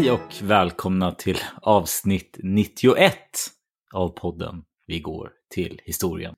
[0.00, 3.14] Hej och välkomna till avsnitt 91
[3.94, 6.34] av podden Vi går till historien.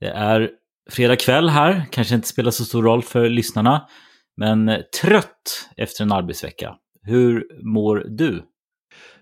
[0.00, 0.50] Det är
[0.90, 3.88] fredag kväll här, kanske inte spelar så stor roll för lyssnarna,
[4.36, 4.70] men
[5.02, 6.74] trött efter en arbetsvecka.
[7.02, 8.42] Hur mår du?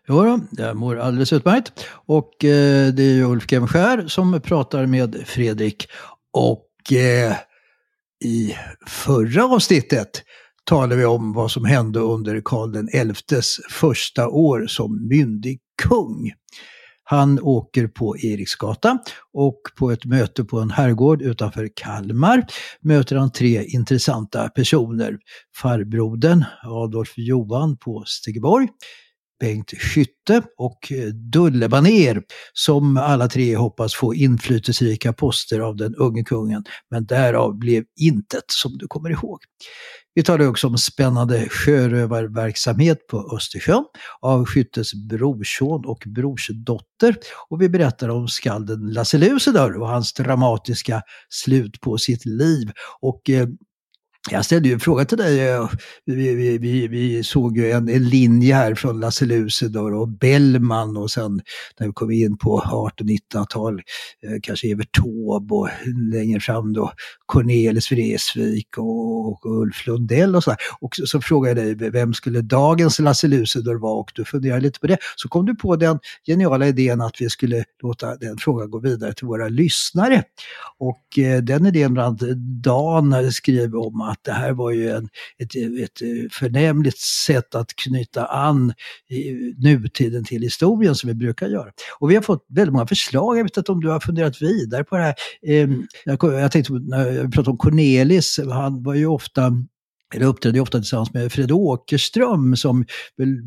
[0.09, 1.87] Jo då, jag mår alldeles utmärkt.
[1.91, 5.89] Och eh, det är Ulf Gemskär som pratar med Fredrik.
[6.33, 7.37] Och eh,
[8.25, 10.25] i förra avsnittet
[10.65, 16.33] talar vi om vad som hände under Karl XIs första år som myndig kung.
[17.05, 18.99] Han åker på Eriksgata
[19.33, 22.47] och på ett möte på en herrgård utanför Kalmar
[22.81, 25.19] möter han tre intressanta personer.
[25.57, 28.69] Farbrodern Adolf Johan på Stegeborg,
[29.45, 32.23] Bengt Skytte och eh, Dulle Baner
[32.53, 36.65] som alla tre hoppas få inflytelserika poster av den unge kungen.
[36.91, 39.39] Men därav blev intet som du kommer ihåg.
[40.15, 43.85] Vi talar också om spännande sjörövarverksamhet på Östersjön
[44.21, 47.17] av Skyttes brorson och brorsdotter.
[47.49, 52.71] Och vi berättar om skalden Lasse Lucidor och hans dramatiska slut på sitt liv.
[53.01, 53.49] Och eh,
[54.31, 55.49] jag ställde ju en fråga till dig.
[55.49, 55.71] Eh,
[56.05, 60.97] vi, vi, vi, vi såg ju en, en linje här från Lasse Lucidor och Bellman
[60.97, 61.41] och sen
[61.79, 63.75] när vi kom in på 1800-1900-tal,
[64.23, 65.69] eh, kanske Evert Taube och
[66.13, 66.93] längre fram då
[67.27, 70.59] Cornelis Vreeswijk och, och Ulf Lundell och sådär.
[70.81, 73.95] Och så, så frågade jag dig, vem skulle dagens Lasse Lucidor vara?
[73.95, 74.99] Och du funderade lite på det.
[75.17, 79.15] Så kom du på den geniala idén att vi skulle låta den frågan gå vidare
[79.15, 80.23] till våra lyssnare.
[80.79, 85.09] Och eh, den idén bland annat Dan skrev om att det här var ju en,
[85.39, 88.73] ett, ett eh, förnämligt sätt att knyta an
[89.11, 91.71] i nutiden till historien som vi brukar göra.
[91.99, 94.85] Och vi har fått väldigt många förslag, jag vet inte om du har funderat vidare
[94.85, 95.15] på det här.
[95.47, 95.69] Eh,
[96.05, 99.53] jag, jag tänkte, när jag pratade om Cornelis, han var ju ofta
[100.15, 102.85] eller uppträdde ofta tillsammans med Fred Åkerström som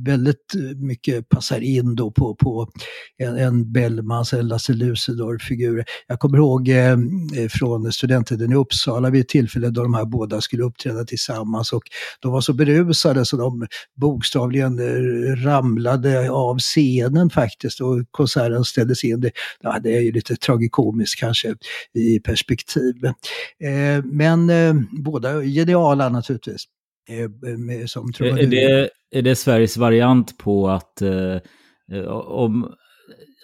[0.06, 2.69] väldigt eh, mycket passar in då på, på
[3.18, 5.85] en, en Bellmans eller Lasse Lucidor-figur.
[6.07, 6.97] Jag kommer ihåg eh, eh,
[7.50, 11.84] från studenttiden i Uppsala vid ett tillfälle då de här båda skulle uppträda tillsammans och
[12.19, 13.67] de var så berusade så de
[14.01, 19.22] bokstavligen eh, ramlade av scenen faktiskt och konserten ställdes in.
[19.22, 19.31] Det,
[19.62, 21.56] ja, det är ju lite tragikomiskt kanske
[21.94, 23.06] i perspektiv.
[23.06, 26.56] Eh, men eh, båda geniala naturligtvis.
[27.07, 28.47] Eh, som Är trubadurer.
[28.47, 32.72] det, är det Sveriges variant på att eh, om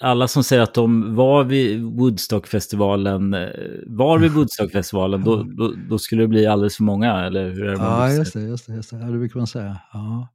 [0.02, 3.50] alla som säger att de var vid Woodstockfestivalen, eh,
[3.88, 7.72] var vid Woodstockfestivalen, då, då, då skulle det bli alldeles för många, eller hur är
[7.72, 7.78] det?
[7.78, 8.98] Ja, just det, just det, just det.
[8.98, 9.78] Ja, det brukar man säga.
[9.94, 10.28] Ja.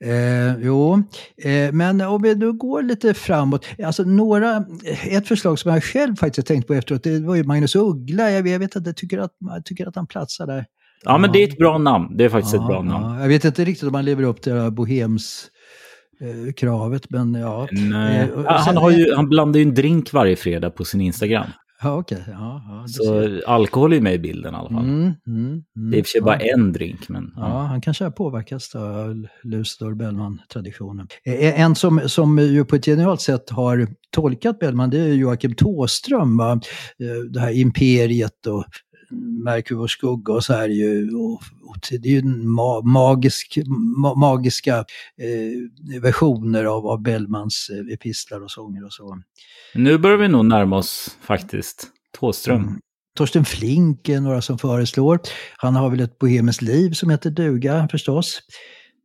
[0.00, 1.02] Eh, jo,
[1.42, 3.66] eh, men om vi nu går lite framåt.
[3.84, 4.64] Alltså några,
[5.10, 8.30] ett förslag som jag själv faktiskt tänkt på efteråt, det var ju Magnus Uggla.
[8.30, 10.66] Jag, jag vet att jag tycker att, jag tycker att han platsar där.
[11.04, 12.16] Ja, men det är ett bra namn.
[12.16, 13.14] Det är faktiskt ett bra Ja, namn.
[13.16, 13.20] ja.
[13.20, 15.50] Jag vet inte riktigt om han lever upp till det här bohems
[16.20, 17.68] eh, kravet, men ja.
[17.72, 18.18] Nej.
[18.20, 21.46] Eh, Ja, han, har ju, han blandar ju en drink varje fredag på sin Instagram.
[21.82, 22.24] Ja, okej.
[22.26, 22.84] Ja, ja.
[22.88, 24.84] Så alkohol är med i bilden i alla fall.
[24.84, 25.90] Mm, mm, mm.
[25.90, 26.24] Det är i och för sig Ja.
[26.24, 27.32] bara en drink, men...
[27.36, 31.06] Ja, han kanske har påverkats av Lucidor Bellman-traditionen.
[31.24, 35.54] Eh, En som, som ju på ett genialt sätt har tolkat Bellman, det är Joakim
[35.54, 36.36] Tåström.
[36.36, 36.52] Va?
[36.52, 36.60] Eh,
[37.30, 38.64] Det här imperiet och
[39.70, 41.14] Vår skugga och så här ju.
[41.16, 41.32] Och,
[41.62, 43.58] och det är ju ma magisk,
[43.96, 44.76] ma magiska
[45.18, 49.22] eh, versioner av, av Bellmans eh, epistlar och sånger och så.
[49.74, 51.86] Nu börjar vi nog närma oss faktiskt.
[52.18, 52.62] Tåström.
[52.62, 52.80] Mm.
[53.16, 55.20] Torsten Flink är några som föreslår.
[55.56, 58.40] Han har väl ett bohemiskt liv som heter duga förstås.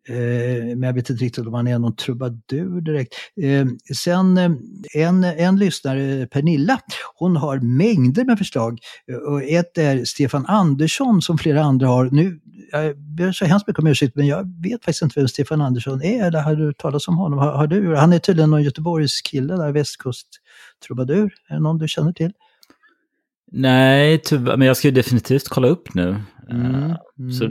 [0.09, 3.13] Eh, men jag vet inte riktigt om han är någon trubadur direkt.
[3.41, 3.65] Eh,
[3.95, 4.51] sen eh,
[4.93, 6.79] en, en lyssnare, Pernilla,
[7.15, 8.79] hon har mängder med förslag.
[9.27, 12.09] Och ett är Stefan Andersson som flera andra har.
[12.11, 12.39] Nu,
[12.71, 16.03] jag ber så hemskt mycket om ursäkt men jag vet faktiskt inte vem Stefan Andersson
[16.03, 16.27] är.
[16.27, 17.39] Eller har du talat om honom?
[17.39, 17.95] Har, har du?
[17.95, 21.31] Han är tydligen någon Göteborgs kille där, västkust-trubadur.
[21.49, 22.31] Är det någon du känner till?
[23.51, 26.15] Nej, tyvärr, men jag ska ju definitivt kolla upp nu.
[26.49, 27.49] Mm, mm, så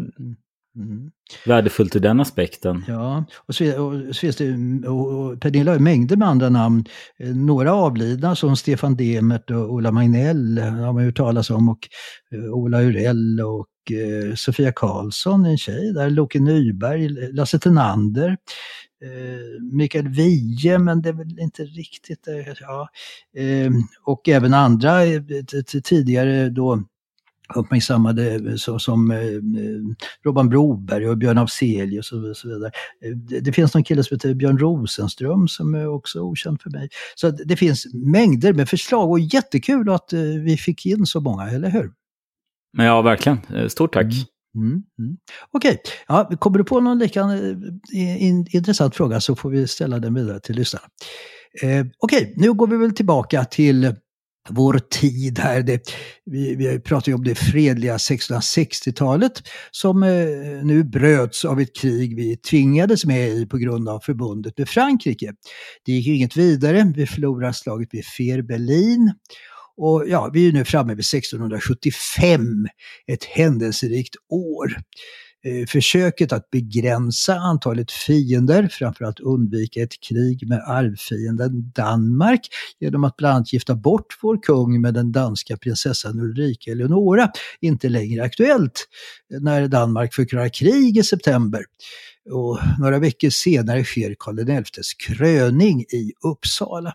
[0.77, 1.11] mm.
[1.47, 2.85] Värdefullt ur den aspekten.
[2.89, 4.55] Ja, och så, och så finns det,
[4.89, 6.85] och Pernilla har mängder med andra namn.
[7.19, 11.89] Eh, några avlidna som Stefan Demert och Ola Magnell har man ju talas om och
[12.35, 18.37] uh, Ola Urell och uh, Sofia Karlsson, en tjej där, Loke Nyberg, Lasse Tenander.
[19.73, 22.29] Mikael Wiehe, men det är väl inte riktigt...
[22.61, 22.89] ja.
[24.05, 25.01] och även andra
[25.85, 26.83] tidigare då
[27.55, 29.19] uppmärksammade så, som eh,
[30.25, 32.71] Robban Broberg och Björn Afzelius och så vidare.
[33.29, 36.89] Det, det, finns någon kille som heter Björn Rosenström som är också okänd för mig.
[37.15, 41.51] Så det finns mängder med förslag och jättekul att eh, vi fick in så många,
[41.51, 41.93] eller hur?
[42.77, 43.39] Men ja, verkligen.
[43.55, 44.05] Eh, stort tack.
[44.05, 44.25] Mm.
[44.55, 45.17] Mm, mm.
[45.51, 45.93] Okej, okay.
[46.09, 47.21] ja, kommer du på någon lika
[47.93, 50.87] in, intressant fråga så får vi ställa den vidare till lyssnarna.
[51.63, 52.35] Eh, Okej, okay.
[52.37, 53.95] nu går vi väl tillbaka till
[54.49, 55.63] vår tid här.
[55.63, 55.93] Det,
[56.25, 59.33] vi, vi pratar ju om det fredliga 1660-talet
[59.71, 60.11] som eh,
[60.63, 65.33] nu bröts av ett krig vi tvingades med i på grund av förbundet med Frankrike.
[65.87, 69.15] Det gick ju inget vidare, vi förlorade slaget vid Fehrbellin.
[69.77, 72.67] Och ja, vi är nu framme vid 1675,
[73.07, 74.77] ett händelserikt år.
[75.45, 82.41] Eh, försöket att begränsa antalet fiender, framförallt undvika ett krig med arvfienden Danmark
[82.81, 87.31] genom att bland annat gifta bort vår kung med den danska prinsessan Ulrika Eleonora,
[87.61, 88.89] inte längre aktuellt
[89.41, 91.65] när Danmark förklarar krig i september.
[92.31, 96.95] Och några veckor senare sker Karl XIs kröning i Uppsala.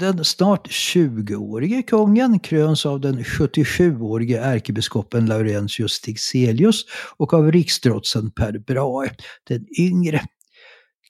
[0.00, 6.84] Den snart 20-årige kungen kröns av den 77-årige ärkebiskopen Laurentius Stigselius
[7.16, 9.10] och av riksdrotsen Per Brahe,
[9.48, 10.22] den yngre.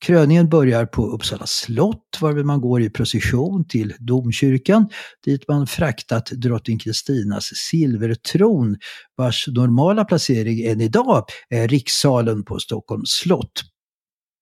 [0.01, 4.89] Kröningen börjar på Uppsala slott varvid man går i procession till domkyrkan
[5.25, 8.77] dit man fraktat drottning Kristinas silvertron
[9.17, 13.63] vars normala placering än idag är rikssalen på Stockholms slott.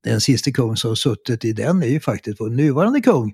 [0.05, 3.33] Den sista kung som suttit i den är ju faktiskt vår nuvarande kung.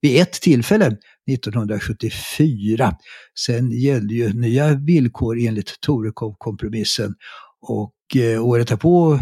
[0.00, 0.86] Vid ett tillfälle,
[1.30, 2.96] 1974.
[3.38, 7.14] Sen gällde ju nya villkor enligt Torekov-kompromissen.
[7.60, 9.18] Och eh, året därpå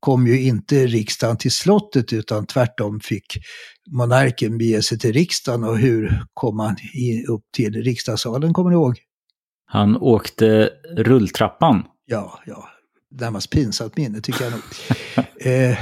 [0.00, 3.26] kom ju inte riksdagen till slottet utan tvärtom fick
[3.90, 5.64] monarken bege sig till riksdagen.
[5.64, 6.76] Och hur kom han
[7.28, 8.98] upp till riksdagssalen, kommer ni ihåg?
[9.66, 11.84] Han åkte rulltrappan.
[12.06, 12.68] Ja, ja
[13.20, 14.60] närmast pinsamt minne tycker jag nog.
[15.40, 15.78] eh,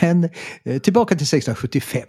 [0.00, 0.28] men
[0.64, 2.02] eh, tillbaka till 1675.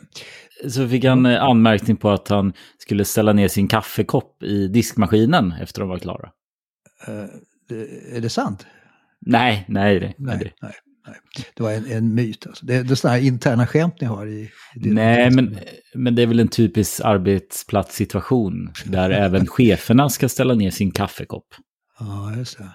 [0.70, 5.52] Så fick han eh, anmärkning på att han skulle ställa ner sin kaffekopp i diskmaskinen
[5.52, 6.30] efter att de var klara.
[7.08, 8.66] Eh, är det sant?
[9.26, 10.00] Nej, nej.
[10.00, 10.52] Det, nej, det.
[10.62, 10.74] nej,
[11.08, 11.16] nej.
[11.56, 12.48] det var en, en myt.
[12.48, 12.66] Alltså.
[12.66, 15.58] Det, det är sådana här interna skämt ni har i, i Nej, men,
[15.94, 21.48] men det är väl en typisk arbetsplatssituation där även cheferna ska ställa ner sin kaffekopp.
[22.00, 22.70] Ja, just det.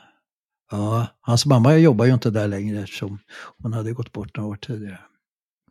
[0.71, 3.19] Ja, hans mamma jobbar ju inte där längre eftersom
[3.63, 5.01] hon hade gått bort några år tidigare.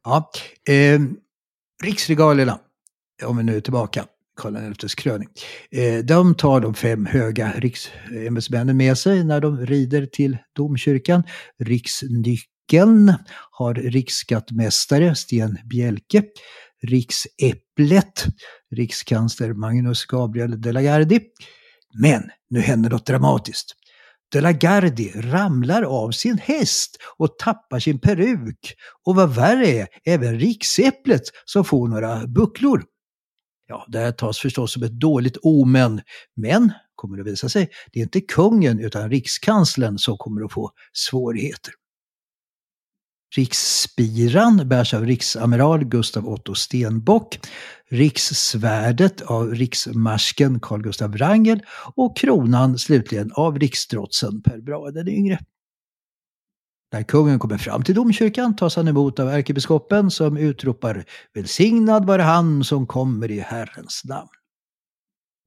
[0.04, 0.32] Ja,
[0.70, 1.00] eh,
[1.84, 2.60] riksregalierna,
[3.24, 4.06] om vi nu är tillbaka,
[4.40, 5.28] Karl XIs kröning.
[5.72, 11.24] Eh, de tar de fem höga riksämbetsmännen med sig när de rider till domkyrkan.
[11.60, 13.14] Riksnyckeln
[13.52, 16.24] har riksskattmästare Sten Bjelke.
[16.84, 18.26] Riksäpplet,
[18.72, 21.22] rikskansler Magnus Gabriel de la Gardie.
[22.02, 23.76] Men nu händer något dramatiskt.
[24.32, 28.76] De la Gardie ramlar av sin häst och tappar sin peruk.
[29.06, 32.84] Och vad värre är, även riksäpplet som får några bucklor.
[33.68, 36.02] Ja, det här tas förstås som ett dåligt omen,
[36.36, 40.72] men kommer det visa sig, det är inte kungen utan rikskanslern som kommer att få
[40.94, 41.74] svårigheter.
[43.36, 47.40] Riksspiran bärs av riksamiral Gustav Otto Stenbock,
[47.90, 51.62] rikssvärdet av riksmarsken Carl Gustav Wrangel
[51.96, 55.40] och kronan slutligen av riksdrotsen Per Brahe den yngre.
[56.92, 62.22] När kungen kommer fram till domkyrkan tas han emot av ärkebiskopen som utropar Välsignad vare
[62.22, 64.30] han som kommer i Herrens namn.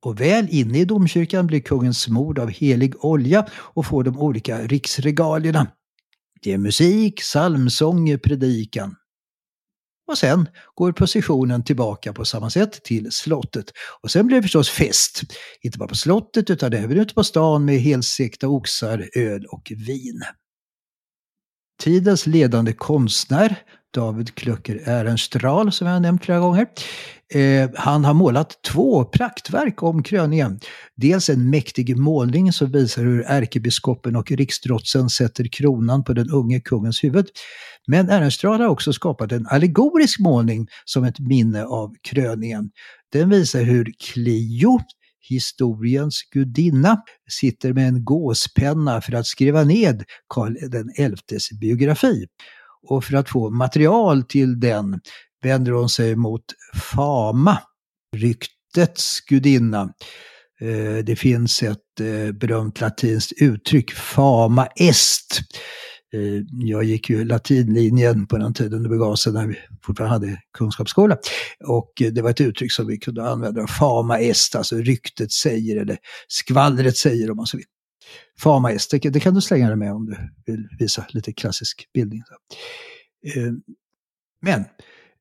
[0.05, 4.59] Och väl inne i domkyrkan blir kungen smord av helig olja och får de olika
[4.59, 5.67] riksregalierna.
[6.43, 8.97] Det är musik, psalmsång, predikan.
[10.07, 13.73] Och sen går processionen tillbaka på samma sätt till slottet.
[14.03, 15.23] Och sen blir det förstås fest.
[15.63, 20.23] Inte bara på slottet utan även ute på stan med helstekta oxar, öl och vin.
[21.83, 23.57] Tidens ledande konstnär,
[23.95, 26.67] David Klöcker Ehrenstrahl, som jag har nämnt flera gånger.
[27.35, 30.61] Eh, han har målat två praktverk om kröningen.
[30.97, 36.61] Dels en mäktig målning som visar hur ärkebiskopen och riksdrotsen sätter kronan på den unge
[36.61, 37.27] kungens huvud.
[37.87, 42.71] Men Ehrenstrahl har också skapat en allegorisk målning som ett minne av kröningen.
[43.13, 44.81] Den visar hur Clio,
[45.29, 50.57] historiens gudinna, sitter med en gåspenna för att skriva ned Karl
[51.29, 52.27] XIs biografi.
[52.89, 55.01] Och för att få material till den
[55.43, 57.59] vänder hon sig mot Fama,
[58.17, 59.93] ryktets gudinna.
[60.63, 65.41] Eh, det finns ett eh, berömt latinskt uttryck, fama est.
[66.15, 70.41] Eh, jag gick ju latinlinjen på den tiden det begav sig när vi fortfarande hade
[70.59, 71.17] kunskapsskola.
[71.67, 75.99] Och det var ett uttryck som vi kunde använda, fama est, alltså ryktet säger eller
[76.29, 77.67] skvallret säger om man så vill.
[78.39, 80.17] Far est, det, kan du slänga dig med om du
[80.47, 82.23] vill visa lite klassisk bildning.
[83.37, 83.53] Eh,
[84.43, 84.65] men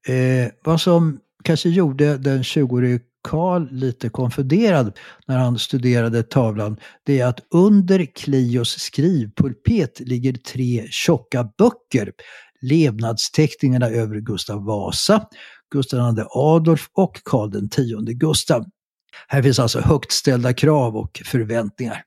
[0.07, 7.19] Eh, vad som kanske gjorde den 20-årige Karl lite konfunderad när han studerade tavlan, det
[7.19, 12.11] är att under Clios skrivpulpet ligger tre tjocka böcker.
[12.61, 15.27] Levnadsteckningarna över Gustav Vasa,
[15.71, 17.75] Gustav II Adolf och Karl X
[18.17, 18.65] Gustav.
[19.27, 22.03] Här finns alltså högt ställda krav och förväntningar.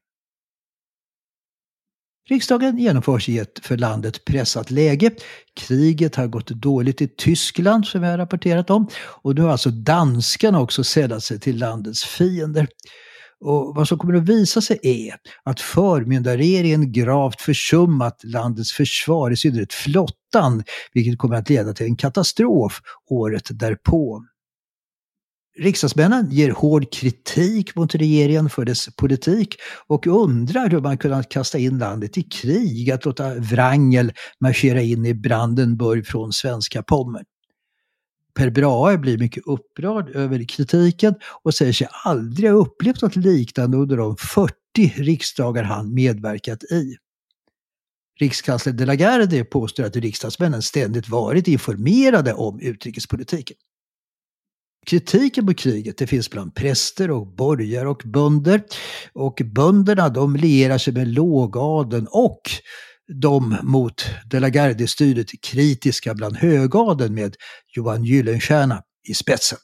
[2.28, 5.10] Riksdagen genomförs i ett för landet pressat läge.
[5.56, 8.88] Kriget har gått dåligt i Tyskland som vi har rapporterat om.
[9.22, 12.66] Och nu har alltså danskarna också sällat sig till landets fiender.
[13.40, 15.14] Och vad som kommer att visa sig är
[15.44, 21.96] att förmyndarregeringen gravt försummat landets försvar, i synnerhet flottan, vilket kommer att leda till en
[21.96, 24.22] katastrof året därpå.
[25.58, 29.56] Riksdagsmännen ger hård kritik mot regeringen för dess politik
[29.86, 35.06] och undrar hur man kunnat kasta in landet i krig, att låta Wrangel marschera in
[35.06, 37.24] i Brandenburg från svenska Pommern.
[38.34, 43.76] Per Brahe blir mycket upprörd över kritiken och säger sig aldrig ha upplevt något liknande
[43.76, 44.54] under de 40
[44.96, 46.96] riksdagar han medverkat i.
[48.20, 53.56] Rikskansler De la Gardie påstår att riksdagsmännen ständigt varit informerade om utrikespolitiken.
[54.86, 58.62] Kritiken mot kriget det finns bland präster och borgare och bönder.
[59.12, 62.40] Och bönderna de lierar sig med lågadeln och
[63.20, 67.36] de mot De la Gardie-styret kritiska bland högadeln med
[67.76, 69.58] Johan Gyllenstierna i spetsen.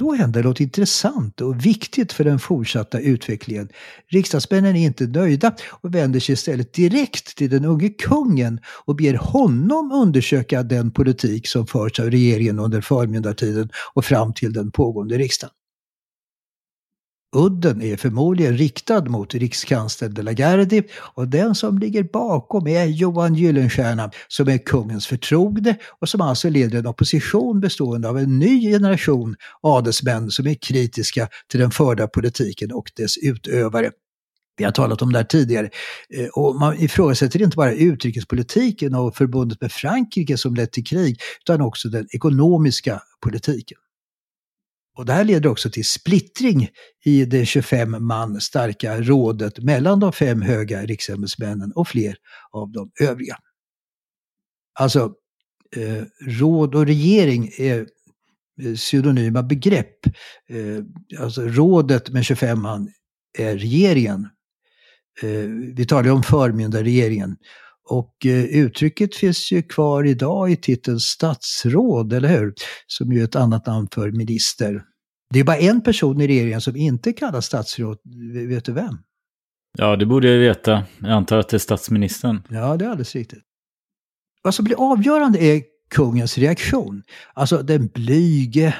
[0.00, 3.68] Då händer något intressant och viktigt för den fortsatta utvecklingen.
[4.08, 9.14] Riksdagsmännen är inte nöjda och vänder sig istället direkt till den unge kungen och ber
[9.14, 15.18] honom undersöka den politik som förts av regeringen under förmyndartiden och fram till den pågående
[15.18, 15.54] riksdagen.
[17.36, 20.82] Udden är förmodligen riktad mot rikskansler de la Gardie
[21.14, 26.48] och den som ligger bakom är Johan Gyllenstierna som är kungens förtrogne och som alltså
[26.48, 32.06] leder en opposition bestående av en ny generation adelsmän som är kritiska till den förda
[32.06, 33.90] politiken och dess utövare.
[34.56, 35.70] Vi har talat om det här tidigare.
[36.14, 41.20] Eh, och man ifrågasätter inte bara utrikespolitiken och förbundet med Frankrike som lett till krig,
[41.40, 43.78] utan också den ekonomiska politiken.
[44.96, 46.68] Och det här leder också till splittring
[47.04, 52.16] i det 25 man starka rådet mellan de fem höga riksämbetsmännen och fler
[52.50, 53.36] av de övriga.
[54.78, 55.12] Alltså,
[55.76, 57.86] eh, råd och regering är
[58.62, 60.06] eh, pseudonyma begrepp.
[60.48, 62.88] Eh, alltså rådet med 25 man
[63.38, 64.28] är regeringen.
[65.22, 67.36] Eh, vi talar ju om förmyndarregeringen.
[67.90, 72.54] Och eh, uttrycket finns ju kvar idag i titeln statsråd, eller hur?
[72.86, 74.82] Som ju är ett annat namn för minister.
[75.30, 77.98] Det är bara en person i regeringen som inte kallas statsråd.
[78.48, 78.98] Vet du vem?
[79.78, 80.84] Ja, det borde jag veta.
[80.98, 82.42] Jag antar att det är statsministern.
[82.48, 83.42] Ja, det är alldeles riktigt.
[84.42, 87.02] Vad som blir avgörande är kungens reaktion.
[87.34, 88.74] Alltså den blyge,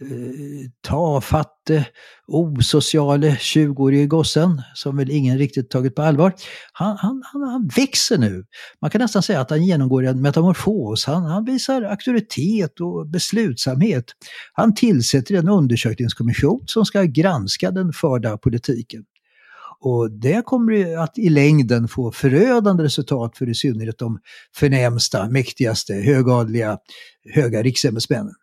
[0.00, 1.86] Eh, tafatte,
[2.26, 6.34] osociale 20-årige gossen som väl ingen riktigt tagit på allvar.
[6.72, 8.44] Han, han, han, han, växer nu.
[8.80, 11.04] Man kan nästan säga att han genomgår en metamorfos.
[11.06, 14.04] Han, han visar auktoritet och beslutsamhet.
[14.52, 19.04] Han tillsätter en undersökningskommission som ska granska den förda politiken.
[19.80, 24.18] Och det kommer att i längden få förödande resultat för i synnerhet de
[24.56, 26.78] förnämsta, mäktigaste, högadliga,
[27.34, 28.34] höga riksämbetsmännen.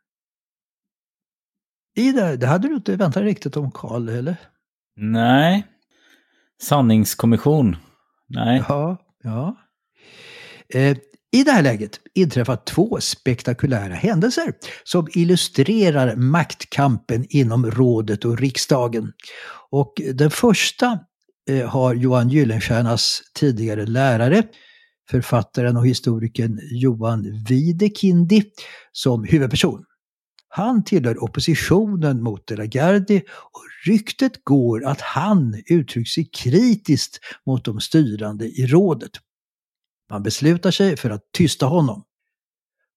[1.95, 4.35] I det, det hade du inte väntat riktigt om Karl, eller?
[4.95, 5.67] Nej.
[6.61, 7.75] Sanningskommission.
[8.27, 8.63] Nej.
[8.67, 9.57] Ja, ja.
[10.73, 10.97] Eh,
[11.31, 19.13] I det här läget inträffar två spektakulära händelser som illustrerar maktkampen inom rådet och riksdagen.
[19.69, 20.99] Och den första
[21.49, 24.43] eh, har Johan Gyllenstiernas tidigare lärare,
[25.09, 28.43] författaren och historikern Johan Videkindi
[28.91, 29.83] som huvudperson.
[30.55, 37.19] Han tillhör oppositionen mot De la Gardie och ryktet går att han uttryckt sig kritiskt
[37.45, 39.11] mot de styrande i rådet.
[40.09, 42.03] Man beslutar sig för att tysta honom.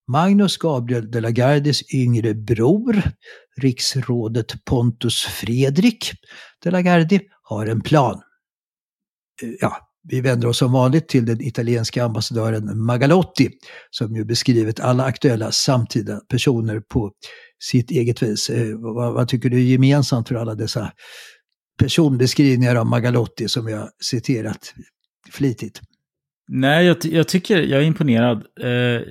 [0.08, 3.02] Magnus Gabriel de la Gardies yngre bror,
[3.56, 6.12] riksrådet Pontus Fredrik
[6.62, 8.20] de la Gardie, har en plan.
[9.60, 13.50] Ja, vi vänder oss som vanligt till den italienska ambassadören Magalotti
[13.90, 17.12] som ju beskrivit alla aktuella samtida personer på
[17.58, 18.50] sitt eget vis.
[18.50, 20.92] Eh, vad, vad, tycker du är gemensamt för alla dessa
[21.78, 24.74] personbeskrivningar av Magalotti som jag citerat
[25.30, 25.80] flitigt?
[26.48, 28.44] Nej, jag, jag tycker, jag är imponerad.
[28.60, 29.02] Eh,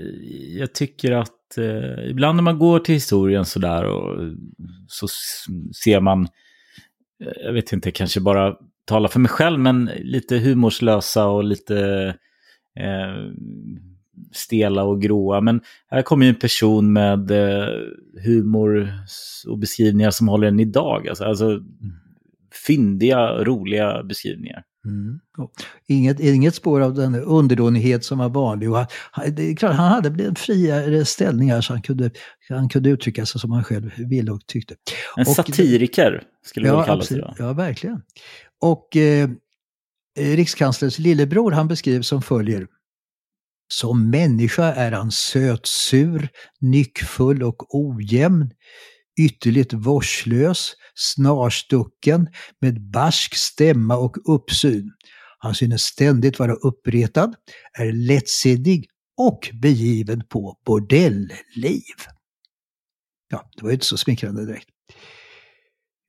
[0.60, 4.34] jag tycker att eh, ibland när man går till historien sådär och
[4.88, 5.08] så
[5.84, 6.22] ser man,
[7.24, 12.08] eh, jag vet inte, kanske bara tala för mig själv, men lite humorslösa och lite
[12.80, 13.32] eh,
[14.32, 15.42] stela och gråa.
[15.42, 17.68] Men här kommer ju en person med eh,
[18.26, 18.94] humor
[19.48, 21.08] och beskrivningar som håller än idag.
[21.08, 21.60] Alltså, alltså
[22.68, 24.64] fyndiga, roliga beskrivningar.
[24.86, 25.20] Mm.
[25.88, 28.72] Inget, inget spår av den underdånighet som var vanlig.
[28.72, 32.12] Och han, klart, han hade en friare ställning här så han kunde,
[32.50, 34.76] han kunde uttrycka sig som han själv ville och tyckte.
[35.18, 37.24] En och, satiriker skulle ja, man kalla sig.
[37.38, 38.02] Ja, verkligen.
[38.62, 39.30] Och eh,
[40.18, 42.68] rikskanslerns lillebror han beskrivs som följer.
[43.68, 46.30] Som människa är han sötsur,
[46.62, 48.52] nyckfull och ojämn,
[49.20, 52.28] ytterligt vårdslös, snarstucken,
[52.62, 54.92] med barsk stämma och uppsyn.
[55.40, 57.36] Han synes ständigt vara uppretad,
[57.78, 61.96] är lättsinnig och begiven på bordellliv.
[63.30, 64.70] Ja, det var ju inte så smickrande direkt.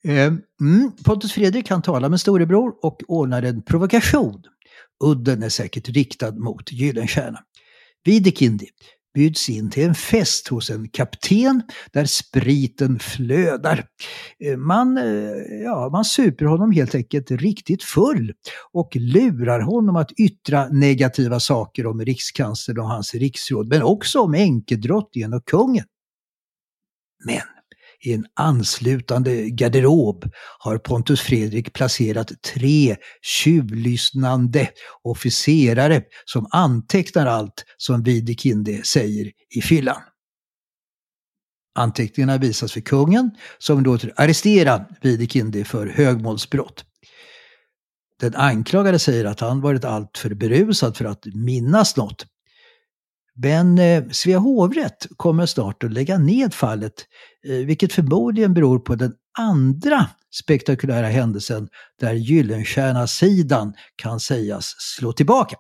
[0.05, 4.43] Ehm, mm, Pontus Fredrik kan tala med storebror och ordnar en provokation.
[5.05, 7.39] Udden är säkert riktad mot Gyllenstierna.
[8.05, 8.67] Videkindi
[9.17, 13.87] bjuds in till en fest hos en kapten där spriten flödar.
[14.45, 15.05] Eh, man, eh,
[15.65, 18.33] ja, man super honom helt enkelt riktigt full
[18.73, 24.35] och lurar honom att yttra negativa saker om rikskanslern och hans riksråd, men också om
[24.35, 25.85] enkedrottningen och kungen.
[27.25, 27.56] Men
[28.07, 34.69] i en anslutande garderob har Pontus Fredrik placerat tre tjuvlyssnande
[35.03, 40.03] officerare som antecknar allt som Videkinde säger i fyllan.
[41.75, 46.85] Anteckningarna visas för kungen som låter arrestera Videkinde för högmålsbrott.
[48.21, 52.27] Den anklagade säger att han varit alltför berusad för att minnas något.
[53.37, 57.07] Men eh, Svea hovrätt kommer snart att lägga ned fallet,
[57.49, 61.69] eh, vilket förmodligen beror på den andra spektakulära händelsen
[62.01, 65.57] där Gyllenstierna-sidan kan sägas slå tillbaka.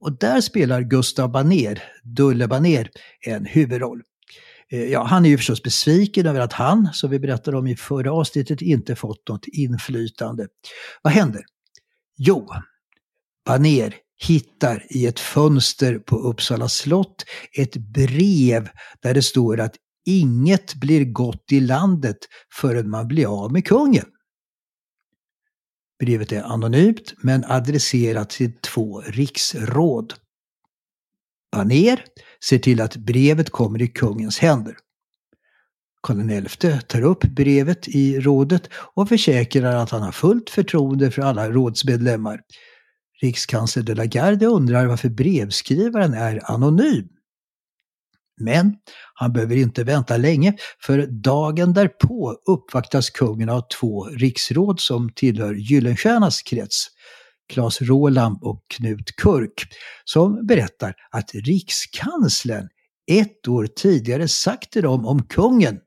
[0.00, 2.90] Och där spelar Gustav Baner, Dulle Baner,
[3.26, 4.02] en huvudroll.
[4.70, 7.76] Eh, ja, han är ju förstås besviken över att han, som vi berättade om i
[7.76, 10.48] förra avsnittet, inte fått något inflytande.
[11.02, 11.42] Vad händer?
[12.16, 12.48] Jo,
[13.46, 18.68] Baner hittar i ett fönster på Uppsala slott ett brev
[19.02, 22.18] där det står att inget blir gott i landet
[22.54, 24.06] förrän man blir av med kungen.
[25.98, 30.14] Brevet är anonymt men adresserat till två riksråd.
[31.52, 32.04] Baner
[32.48, 34.76] ser till att brevet kommer i kungens händer.
[36.02, 41.22] Karl XI tar upp brevet i rådet och försäkrar att han har fullt förtroende för
[41.22, 42.40] alla rådsmedlemmar.
[43.22, 47.08] Rikskansler de la Garde undrar varför brevskrivaren är anonym.
[48.40, 48.76] Men
[49.14, 50.56] han behöver inte vänta länge
[50.86, 56.86] för dagen därpå uppvaktas kungen av två riksråd som tillhör Gyllenstiernas krets.
[57.52, 59.64] Claes Roland och Knut Kurk,
[60.04, 62.68] som berättar att rikskanslern
[63.10, 65.80] ett år tidigare sagt till dem om kungen,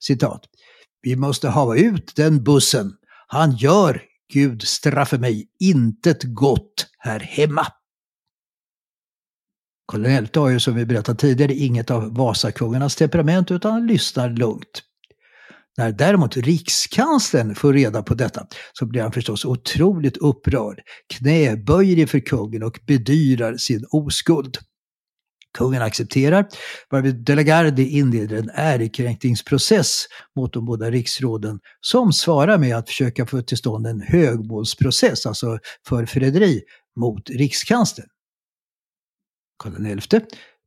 [0.00, 0.44] citat,
[1.02, 2.92] vi måste hava ut den bussen.
[3.26, 7.66] Han gör Gud straffe mig intet gott här hemma.
[9.88, 14.30] Karl XI har ju som vi berättat tidigare inget av Vasakungarnas temperament utan han lyssnar
[14.30, 14.82] lugnt.
[15.78, 20.80] När däremot rikskanslern får reda på detta så blir han förstås otroligt upprörd,
[21.14, 24.58] knäböjer inför kungen och bedyrar sin oskuld.
[25.56, 26.46] Kungen accepterar,
[26.90, 33.26] varvid De la inleder en ärekränkningsprocess mot de båda riksråden som svarar med att försöka
[33.26, 36.62] få till stånd en högmålsprocess, alltså för förräderi,
[36.96, 38.06] mot rikskanslern.
[39.58, 40.20] Karl XI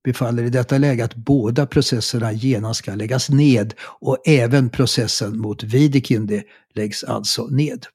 [0.04, 5.64] befaller i detta läge att båda processerna genast ska läggas ned och även processen mot
[5.64, 7.86] Videkinde läggs alltså ned.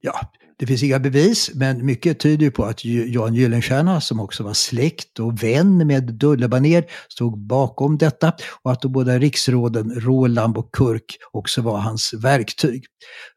[0.00, 4.54] Ja, det finns inga bevis, men mycket tyder på att Jan Gyllenstierna, som också var
[4.54, 10.74] släkt och vän med Dullebaner, stod bakom detta och att de båda riksråden Roland och
[10.74, 12.84] Kurk också var hans verktyg.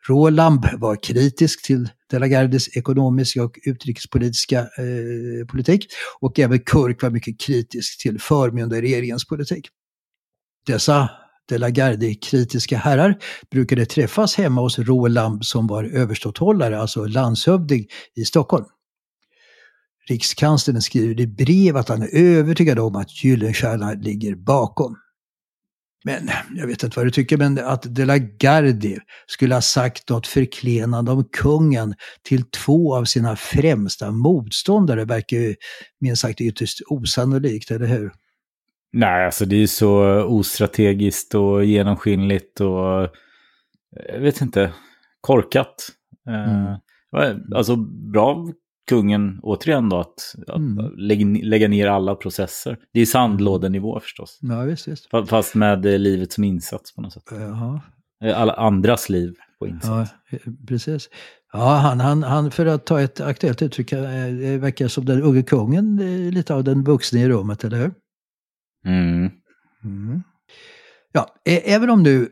[0.09, 5.85] Roland var kritisk till De la Gardes ekonomiska och utrikespolitiska eh, politik
[6.19, 9.67] och även Kurk var mycket kritisk till förmyndarregeringens politik.
[10.67, 11.09] Dessa
[11.49, 13.17] de la Garde-kritiska herrar
[13.51, 18.65] brukade träffas hemma hos Roland som var överståthållare, alltså landshövding i Stockholm.
[20.09, 24.97] Rikskanslern skriver i brev att han är övertygad om att Gyllenstierna ligger bakom.
[26.03, 30.09] Men jag vet inte vad du tycker, men att De la Gardie skulle ha sagt
[30.09, 35.55] något förklenande om kungen till två av sina främsta motståndare verkar ju
[35.99, 38.11] minst sagt ytterst osannolikt, eller hur?
[38.97, 43.09] Nej, alltså det är så ostrategiskt och genomskinligt och
[44.13, 44.73] jag vet inte,
[45.21, 45.87] korkat.
[46.27, 46.77] Eh,
[47.13, 47.41] mm.
[47.55, 47.75] Alltså
[48.11, 48.47] bra
[48.89, 50.95] kungen återigen då att, att mm.
[50.97, 52.77] lägga, lägga, ner alla processer.
[52.93, 54.39] Det är sandlådenivå förstås.
[54.41, 55.09] Ja, visst, visst.
[55.27, 57.23] Fast med livet som insats på något sätt.
[57.31, 57.81] Jaha.
[58.23, 60.11] Eh, alla andras liv på insats.
[60.31, 61.09] Ja, precis.
[61.53, 63.99] Ja, han, han, han, för att ta ett aktuellt uttryck, eh,
[64.59, 65.97] verkar som den unge kungen,
[66.31, 67.91] lite av den vuxna i rummet, eller hur?
[68.85, 69.31] Mm.
[69.83, 70.23] Mm.
[71.11, 72.29] Ja, även om nu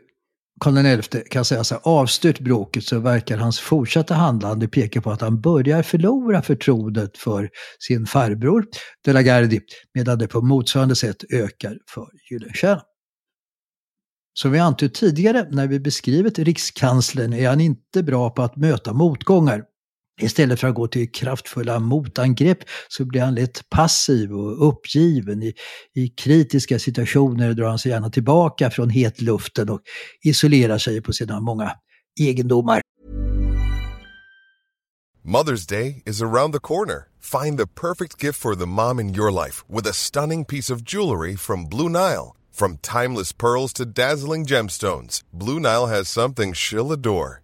[0.60, 5.20] Karl XI kan säga sig avstyrt bråket så verkar hans fortsatta handlande peka på att
[5.20, 8.66] han börjar förlora förtroendet för sin farbror
[9.04, 9.60] De la Gardie
[9.94, 12.82] medan det på motsvarande sätt ökar för Gyllenstierna.
[14.34, 18.92] Som vi antytt tidigare när vi beskrivit rikskanslern är han inte bra på att möta
[18.92, 19.64] motgångar.
[20.20, 25.42] Istället för att gå till kraftfulla motangrepp så blir han lätt passiv och uppgiven.
[25.42, 25.54] I,
[25.94, 29.80] I kritiska situationer drar han sig gärna tillbaka från hetluften och
[30.24, 31.72] isolerar sig på sina många
[32.20, 32.80] egendomar.
[35.26, 37.08] Mother's Day is around the corner.
[37.18, 40.84] Find the perfect gift for the mom in your life with a stunning piece of
[40.84, 42.36] jewelry from Blue Nile.
[42.52, 47.43] From timeless pearls to dazzling gemstones, Blue Nile has something she'll adore.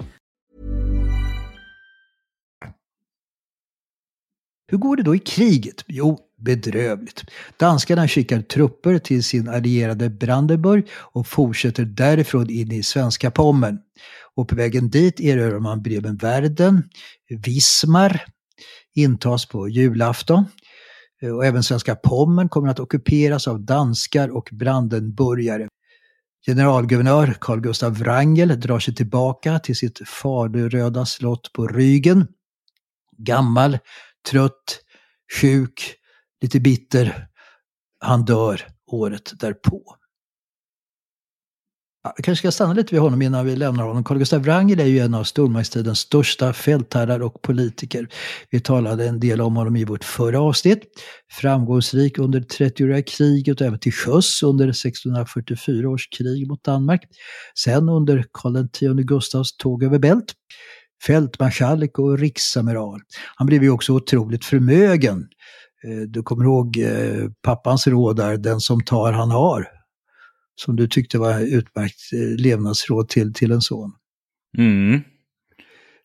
[4.71, 5.83] Hur går det då i kriget?
[5.87, 7.23] Jo, bedrövligt.
[7.57, 13.79] Danskarna skickar trupper till sin allierade Brandenburg och fortsätter därifrån in i svenska Pommern.
[14.35, 16.83] Och på vägen dit erövrar man Bremen-Värden,
[17.45, 18.25] Wismar,
[18.95, 20.45] intas på julafton.
[21.33, 25.67] Och även svenska Pommern kommer att ockuperas av danskar och brandenburgare.
[26.45, 32.27] Generalguvernör Carl Gustav Wrangel drar sig tillbaka till sitt faderöda slott på Rügen.
[33.17, 33.77] Gammal,
[34.29, 34.81] trött,
[35.41, 35.95] sjuk,
[36.41, 37.27] lite bitter.
[37.99, 39.97] Han dör året därpå.
[42.03, 44.03] Jag vi kanske ska stanna lite vid honom innan vi lämnar honom.
[44.03, 48.07] Carl Gustaf Wrangel är ju en av stormaktstidens största fältherrar och politiker.
[48.49, 50.83] Vi talade en del om honom i vårt förra avsnitt.
[51.31, 57.01] Framgångsrik under 30-åriga kriget och även till sjöss under 1644 års krig mot Danmark.
[57.63, 60.33] Sen under Karl X Gustavs tåg över Bält
[61.07, 63.01] fältmarskalk och riksamiral.
[63.35, 65.27] Han blev ju också otroligt förmögen.
[65.83, 69.67] Eh, du kommer ihåg eh, pappans råd där, den som tar han har.
[70.55, 73.91] Som du tyckte var utmärkt eh, levnadsråd till, till en son.
[74.57, 75.01] Mm.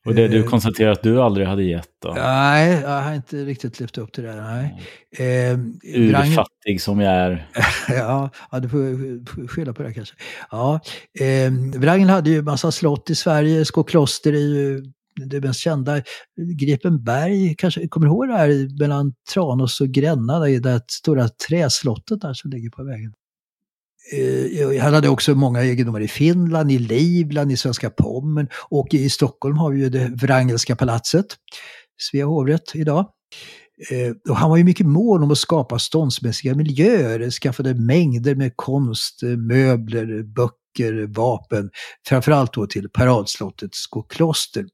[0.07, 2.15] Och det du konstaterar att du aldrig hade gett då?
[2.17, 4.35] Nej, jag har inte riktigt levt upp till det.
[4.35, 4.83] Nej.
[5.19, 5.59] Eh,
[5.95, 7.49] Urfattig som jag är.
[7.89, 10.15] ja, ja, du får skylla på det kanske.
[10.51, 10.81] Ja,
[11.21, 13.65] eh, Wrangel hade ju massa slott i Sverige.
[13.65, 14.83] Skokloster är ju
[15.25, 16.03] det mest kända.
[16.59, 22.21] Gripenberg, kanske, kommer du ihåg det här mellan Tranås och Gränna, det där stora träslottet
[22.21, 23.13] där som ligger på vägen?
[24.13, 28.95] Eh, eh, han hade också många egendomar i Finland, i Livland, i Svenska Pommern och
[28.95, 31.27] i Stockholm har vi ju det Wrangelska palatset,
[31.99, 33.07] Svea hovrätt idag.
[33.91, 38.53] Eh, och han var ju mycket mån om att skapa ståndsmässiga miljöer, skaffade mängder med
[38.57, 41.71] konst, eh, möbler, böcker, vapen,
[42.09, 44.67] framförallt då till paradslottet Skokloster.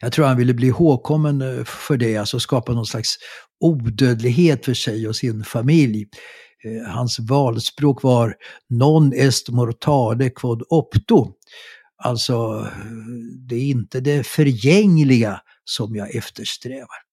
[0.00, 3.16] Jag tror han ville bli ihågkommen eh, för det, alltså skapa någon slags
[3.60, 6.06] odödlighet för sig och sin familj.
[6.64, 8.36] Eh, hans valspråk var
[8.68, 11.32] Non est mortale quod opto.
[11.96, 12.66] Alltså,
[13.48, 17.08] det är inte det förgängliga som jag eftersträvar.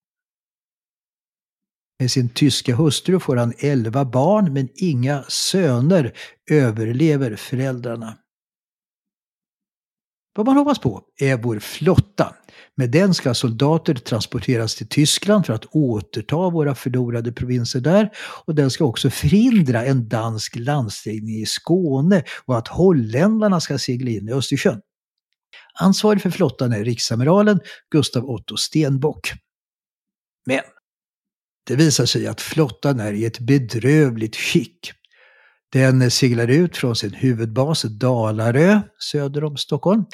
[1.99, 6.13] Med sin tyska hustru får han elva barn men inga söner
[6.51, 8.17] överlever föräldrarna.
[10.35, 12.35] Vad man hoppas på är vår flotta.
[12.75, 18.09] Med den ska soldater transporteras till Tyskland för att återta våra förlorade provinser där.
[18.45, 24.11] Och den ska också förhindra en dansk landstigning i Skåne och att holländarna ska segla
[24.11, 24.81] in i Östersjön.
[25.79, 27.59] Ansvarig för flottan är riksamiralen
[27.91, 29.33] Gustav Otto Stenbock.
[30.45, 30.61] Men
[31.67, 34.91] det visar sig att flottan är i ett bedrövligt skick.
[35.75, 40.05] Den seglar ut från sin huvudbas Dalarö söder om Stockholm.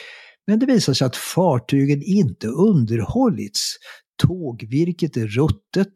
[0.47, 3.75] Men det visar sig att fartygen inte underhållits.
[4.23, 5.93] Tågvirket är ruttet,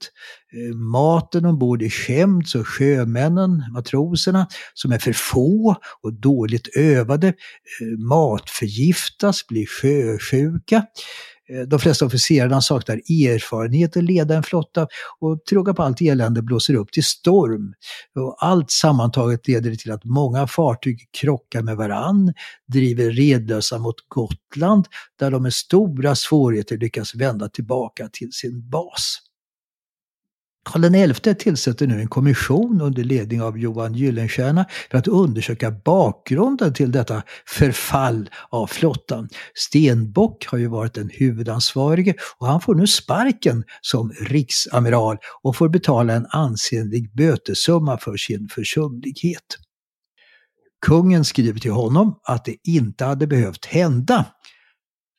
[0.54, 7.28] eh, maten ombord är skämd och sjömännen, matroserna, som är för få och dåligt övade,
[7.28, 10.86] eh, matförgiftas, blir sjösjuka.
[11.50, 14.88] Eh, de flesta officerarna saknar erfarenhet att leda en flotta
[15.20, 17.74] och till på allt elände blåser upp till storm.
[18.16, 22.34] Och allt sammantaget leder det till att många fartyg krockar med varann,
[22.68, 24.88] driver redlösa mot Gotland
[25.20, 29.25] där de med stora svårigheter lyckas vända tillbaka till sin bas.
[30.66, 36.74] Karl XI tillsätter nu en kommission under ledning av Johan Gyllenstierna för att undersöka bakgrunden
[36.74, 39.30] till detta förfall av flottan.
[39.54, 45.70] Stenbock har ju varit den huvudansvarige och han får nu sparken som riksamiral och får
[45.70, 49.58] betala en ansenlig bötesumma för sin försumlighet.
[50.86, 54.26] Kungen skriver till honom att det inte hade behövt hända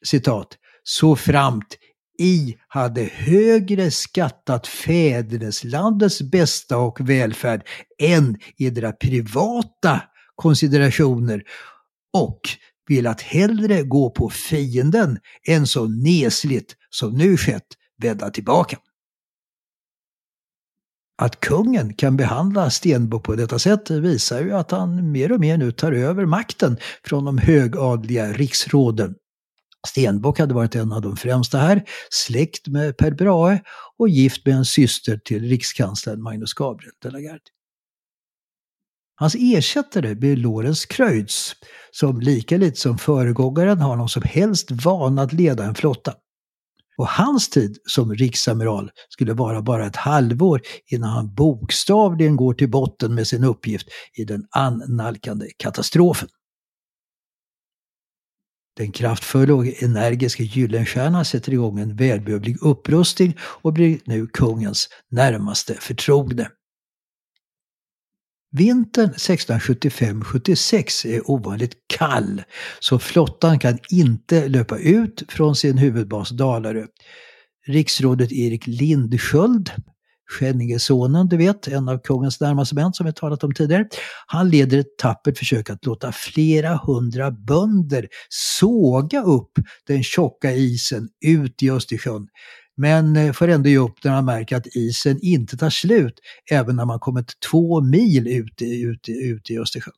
[0.04, 0.48] citat,
[0.82, 1.78] så framt
[2.18, 7.66] i hade högre skattat fäderneslandets bästa och välfärd
[7.98, 10.02] än edra privata
[10.34, 11.42] konsiderationer
[12.12, 12.40] och
[12.88, 17.66] velat hellre gå på fienden än så nesligt som nu skett
[18.02, 18.78] vända tillbaka.
[21.18, 25.56] Att kungen kan behandla Stenbock på detta sätt visar ju att han mer och mer
[25.56, 29.14] nu tar över makten från de högadliga riksråden.
[29.86, 33.62] Stenbock hade varit en av de främsta här, släkt med Per Brahe
[33.98, 37.40] och gift med en syster till rikskanslern Magnus Gabriel de la Garde.
[39.18, 41.52] Hans ersättare blir Lorenz Kreutz,
[41.90, 46.14] som lika lite som föregångaren har någon som helst vana att leda en flotta.
[46.98, 52.70] Och hans tid som riksamiral skulle vara bara ett halvår innan han bokstavligen går till
[52.70, 56.28] botten med sin uppgift i den annalkande katastrofen.
[58.76, 65.74] Den kraftfulla och energiska Gyllenstierna sätter igång en välbehövlig upprustning och blir nu kungens närmaste
[65.74, 66.48] förtrogne.
[68.50, 72.42] Vintern 1675-76 är ovanligt kall,
[72.80, 76.86] så flottan kan inte löpa ut från sin huvudbas Dalarö.
[77.66, 79.70] Riksrådet Erik Lindsköld
[80.26, 83.88] Skänningesonen, du vet, en av kungens närmaste män som vi talat om tidigare.
[84.26, 89.52] Han leder ett tappert försök att låta flera hundra bönder såga upp
[89.86, 92.28] den tjocka isen ut i Östersjön.
[92.76, 96.76] Men eh, får ändå ge upp när han märker att isen inte tar slut även
[96.76, 99.94] när man kommit två mil ut, ut, ut i Östersjön.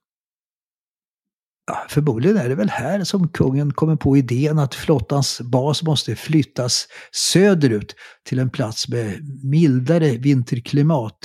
[1.69, 6.17] Ja, förmodligen är det väl här som kungen kommer på idén att flottans bas måste
[6.17, 11.19] flyttas söderut till en plats med mildare vinterklimat.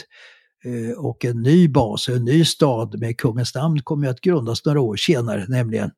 [0.66, 4.82] Eh, och en ny bas, en ny stad med kungens namn kommer att grundas några
[4.82, 5.92] år senare, nämligen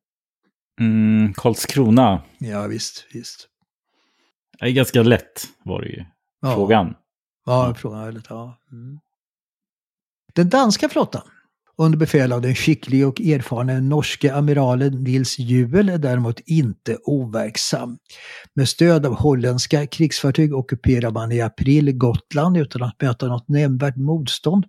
[0.80, 2.22] mm, Karlskrona.
[2.38, 3.48] Ja, visst, visst.
[4.60, 6.06] Det är ganska lätt var det ju.
[6.42, 6.54] Ja.
[6.56, 6.96] Frågan.
[7.46, 8.60] Ja, frågan är lite, ja.
[8.72, 9.00] Mm.
[10.34, 11.22] Den danska flottan
[11.78, 17.98] under befäl av den skicklige och erfarne norske amiralen Nils Juel är däremot inte overksam.
[18.56, 23.96] Med stöd av holländska krigsfartyg ockuperar man i april Gotland utan att möta något nämnvärt
[23.96, 24.66] motstånd.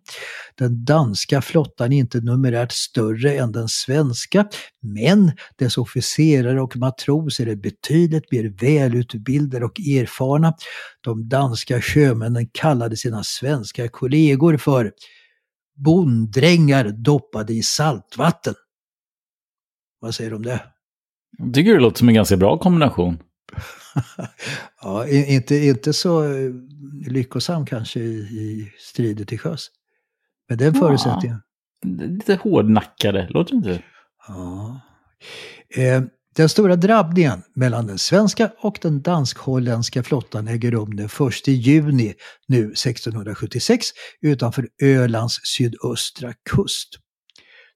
[0.59, 4.47] Den danska flottan är inte numerärt större än den svenska,
[4.83, 10.55] men dess officerare och matroser är betydligt mer välutbildade och erfarna.
[11.01, 14.92] De danska sjömännen kallade sina svenska kollegor för
[15.77, 18.55] bonddrängar doppade i saltvatten.
[20.01, 20.62] Vad säger du om det?
[21.39, 23.19] Jag tycker det låter som en ganska bra kombination.
[24.83, 26.51] ja, inte, inte så eh,
[27.07, 29.71] lyckosam kanske i, i strider till sjöss.
[30.49, 31.43] Med den förutsättningen.
[31.85, 33.83] Lite hårdnackade, låter det inte?
[34.29, 34.81] Ja.
[35.77, 36.03] Eh,
[36.37, 42.14] den stora drabbningen mellan den svenska och den dansk-holländska flottan äger rum den 1 juni
[42.49, 43.87] nu 1676
[44.22, 46.88] utanför Ölands sydöstra kust.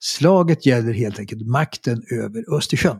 [0.01, 2.99] Slaget gäller helt enkelt makten över Östersjön.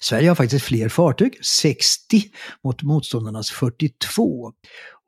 [0.00, 2.22] Sverige har faktiskt fler fartyg, 60
[2.64, 4.52] mot motståndarnas 42.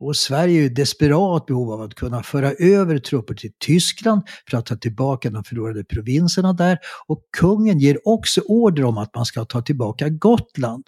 [0.01, 4.59] Och Sverige är i desperat behov av att kunna föra över trupper till Tyskland för
[4.59, 6.79] att ta tillbaka de förlorade provinserna där.
[7.07, 10.85] Och kungen ger också order om att man ska ta tillbaka Gotland.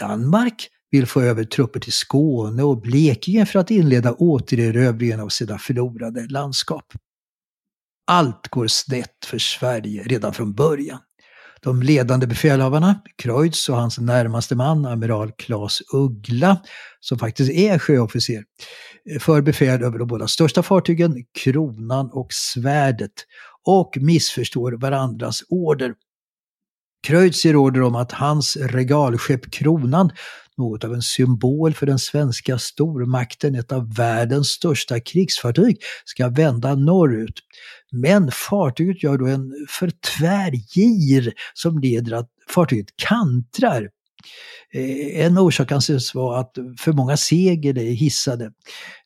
[0.00, 5.58] Danmark vill få över trupper till Skåne och Blekinge för att inleda återerövringen av sina
[5.58, 6.84] förlorade landskap.
[8.06, 10.98] Allt går snett för Sverige redan från början.
[11.62, 16.62] De ledande befälhavarna, Kreutz och hans närmaste man, amiral Claes Uggla,
[17.00, 18.44] som faktiskt är sjöofficer,
[19.10, 23.12] eh, för befäl över de båda största fartygen, Kronan och Svärdet,
[23.64, 25.94] och missförstår varandras order.
[27.06, 30.10] Kreutz ger order om att hans regalskepp Kronan,
[30.60, 36.74] något av en symbol för den svenska stormakten, ett av världens största krigsfartyg, ska vända
[36.74, 37.40] norrut.
[37.92, 43.88] Men fartyget gör då en för tvärgir som leder att fartyget kantrar.
[44.72, 48.52] Eh, en orsak anses vara att för många segel är hissade.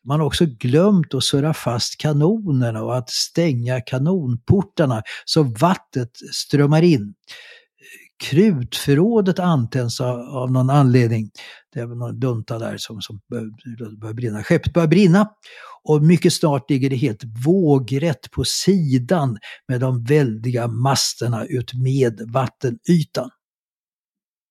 [0.05, 6.83] Man har också glömt att surra fast kanonerna och att stänga kanonportarna så vattnet strömmar
[6.83, 7.15] in
[8.23, 11.31] krutförrådet antänds av, av någon anledning.
[11.73, 14.43] Det är någon dunta där som, som börjar, börjar brinna.
[14.43, 15.31] Skeppet börjar brinna
[15.85, 22.21] och mycket snart ligger det helt vågrätt på sidan med de väldiga masterna ut med
[22.33, 23.31] vattenytan.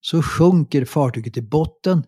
[0.02, 2.04] Så sjunker fartyget i botten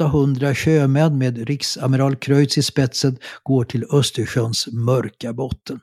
[0.00, 5.80] 800 sjömän med riksamiral Kreutz i spetsen går till Östersjöns mörka botten.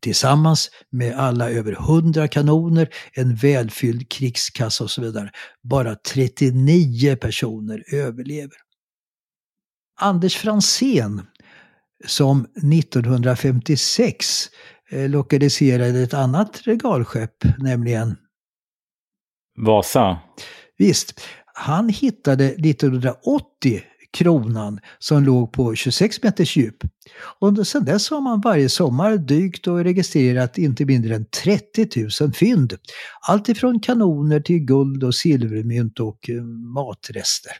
[0.00, 5.30] Tillsammans med alla över 100 kanoner, en välfylld krigskassa och så vidare.
[5.62, 8.56] Bara 39 personer överlever.
[10.00, 11.22] Anders Fransén,
[12.06, 14.48] som 1956
[14.90, 18.16] lokaliserade ett annat regalskepp, nämligen
[19.56, 20.18] Vasa.
[20.78, 21.20] Visst,
[21.54, 26.76] han hittade 1980 kronan som låg på 26 meters djup.
[27.40, 31.88] Och sedan dess har man varje sommar dykt och registrerat inte mindre än 30
[32.20, 32.74] 000 fynd.
[33.28, 36.42] Allt ifrån kanoner till guld och silvermynt och eh,
[36.74, 37.52] matrester.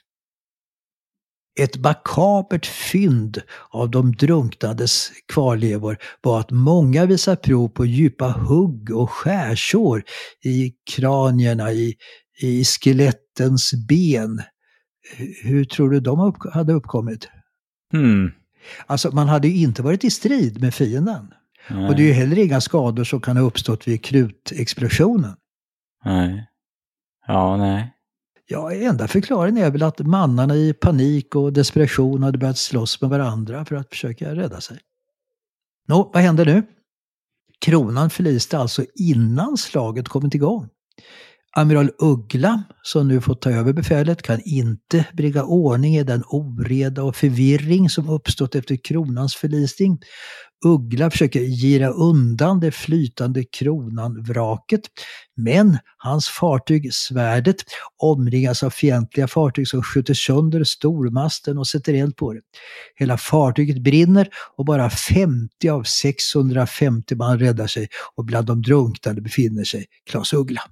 [1.61, 8.91] Ett makabert fynd av de drunknades kvarlevor var att många visar prov på djupa hugg
[8.91, 10.03] och skärsår
[10.45, 11.95] i kranierna, i,
[12.43, 14.43] i skelettens ben.
[15.43, 17.29] Hur tror du de upp, hade uppkommit?
[17.93, 18.33] Hmm.
[18.87, 21.35] Alltså man hade ju inte varit i strid med fienden.
[21.71, 21.89] Nej.
[21.89, 25.37] Och det är ju heller inga skador som kan ha uppstått vid krutexplosionen.
[26.05, 26.47] Nej.
[27.27, 27.95] Ja, nej.
[28.47, 33.11] Ja, enda förklaringen är väl att mannarna i panik och desperation hade börjat slåss med
[33.11, 34.79] varandra för att försöka rädda sig.
[35.89, 36.63] Nå, vad händer nu?
[37.61, 40.69] Kronan förliste alltså innan slaget kommit igång.
[41.57, 47.03] Amiral Uggla, som nu fått ta över befälet, kan inte bringa ordning i den oreda
[47.03, 49.99] och förvirring som uppstått efter kronans förlisning.
[50.65, 54.81] Uggla försöker gira undan det flytande kronan-vraket,
[55.37, 57.57] men hans fartyg Svärdet
[58.03, 62.41] omringas av fientliga fartyg som skjuter sönder stormasten och sätter eld på det.
[62.95, 69.21] Hela fartyget brinner och bara 50 av 650 man räddar sig och bland de drunknade
[69.21, 70.63] befinner sig Klas Uggla.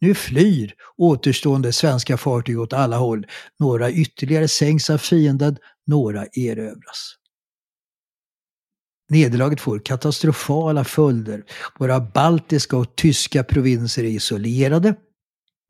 [0.00, 3.26] Nu flyr återstående svenska fartyg åt alla håll.
[3.58, 7.16] Några ytterligare sänks av fienden, några erövras.
[9.08, 11.44] Nederlaget får katastrofala följder.
[11.78, 14.94] Våra baltiska och tyska provinser är isolerade.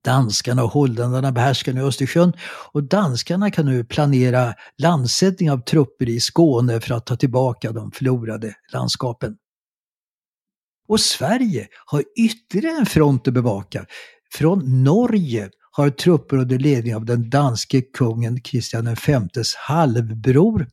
[0.05, 2.33] Danskarna och holländarna behärskar nu Östersjön
[2.72, 7.93] och danskarna kan nu planera landsättning av trupper i Skåne för att ta tillbaka de
[7.93, 9.37] förlorade landskapen.
[10.89, 13.87] Och Sverige har ytterligare en front att bevaka.
[14.33, 20.66] Från Norge har trupper under ledning av den danske kungen Kristian Vs halvbror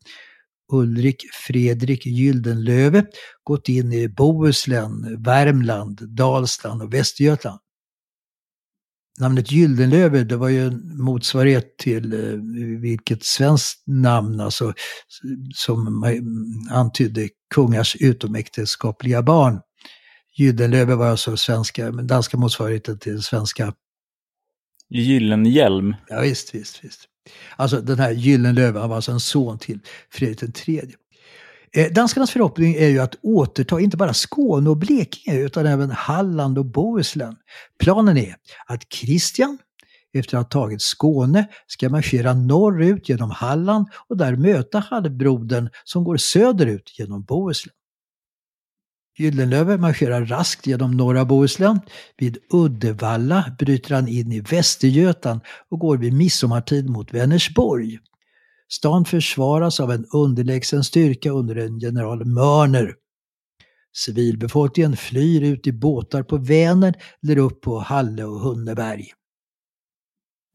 [0.72, 3.05] Ulrik Fredrik Gyldenlöve
[3.43, 7.60] gått in i Bohuslän, Värmland, Dalsland och Västergötland.
[9.20, 12.39] Namnet Gyldenlöve det var ju en motsvarighet till eh,
[12.80, 14.74] vilket svenskt namn alltså,
[15.53, 16.03] som
[16.72, 19.60] antydde kungars utomäktenskapliga barn.
[20.38, 23.73] Gyldenlöve var alltså svenska, danska motsvarigheten till svenska
[24.89, 25.95] Gyllenhjälm.
[26.07, 27.01] Ja, visst, visst, visst.
[27.55, 29.79] Alltså den här Gyllenlöve var alltså en son till
[30.09, 30.95] Fredrik III.
[31.75, 36.57] Eh, danskarnas förhoppning är ju att återta inte bara Skåne och Blekinge utan även Halland
[36.57, 37.35] och Bohuslän.
[37.79, 38.35] Planen är
[38.67, 39.57] att Kristian,
[40.13, 46.03] efter att ha tagit Skåne, ska marschera norrut genom Halland och där möta halvbrodern som
[46.03, 47.76] går söderut genom Bohuslän.
[49.18, 51.80] Gyllenlöve marscherar raskt genom norra Bohuslän.
[52.18, 57.99] Vid Uddevalla bryter han in i Västergötland och går vid midsommartid mot Vänersborg.
[58.70, 62.93] Stan försvaras av en underlägsen styrka under en general Mörner.
[63.95, 66.93] Civilbefolkningen flyr ut i båtar på Vänern
[67.24, 69.05] eller upp på Halle och Hunneberg.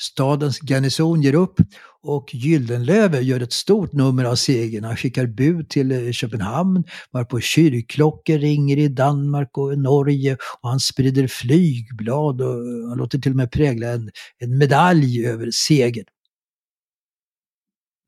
[0.00, 1.60] Stadens garnison ger upp
[2.02, 4.84] och Gyldenlöve gör ett stort nummer av segern.
[4.84, 10.80] Han skickar bud till eh, Köpenhamn varpå kyrkklockor ringer i Danmark och Norge och han
[10.80, 16.06] sprider flygblad och eh, han låter till och med prägla en, en medalj över segern.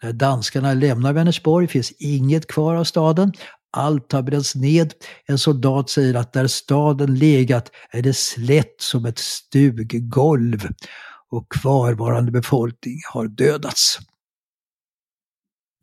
[0.03, 3.33] När danskarna lämnar Vänersborg finns inget kvar av staden.
[3.77, 4.93] Allt har bränts ned.
[5.27, 10.69] En soldat säger att där staden legat är det slätt som ett stuggolv
[11.37, 13.99] och kvarvarande befolkning har dödats.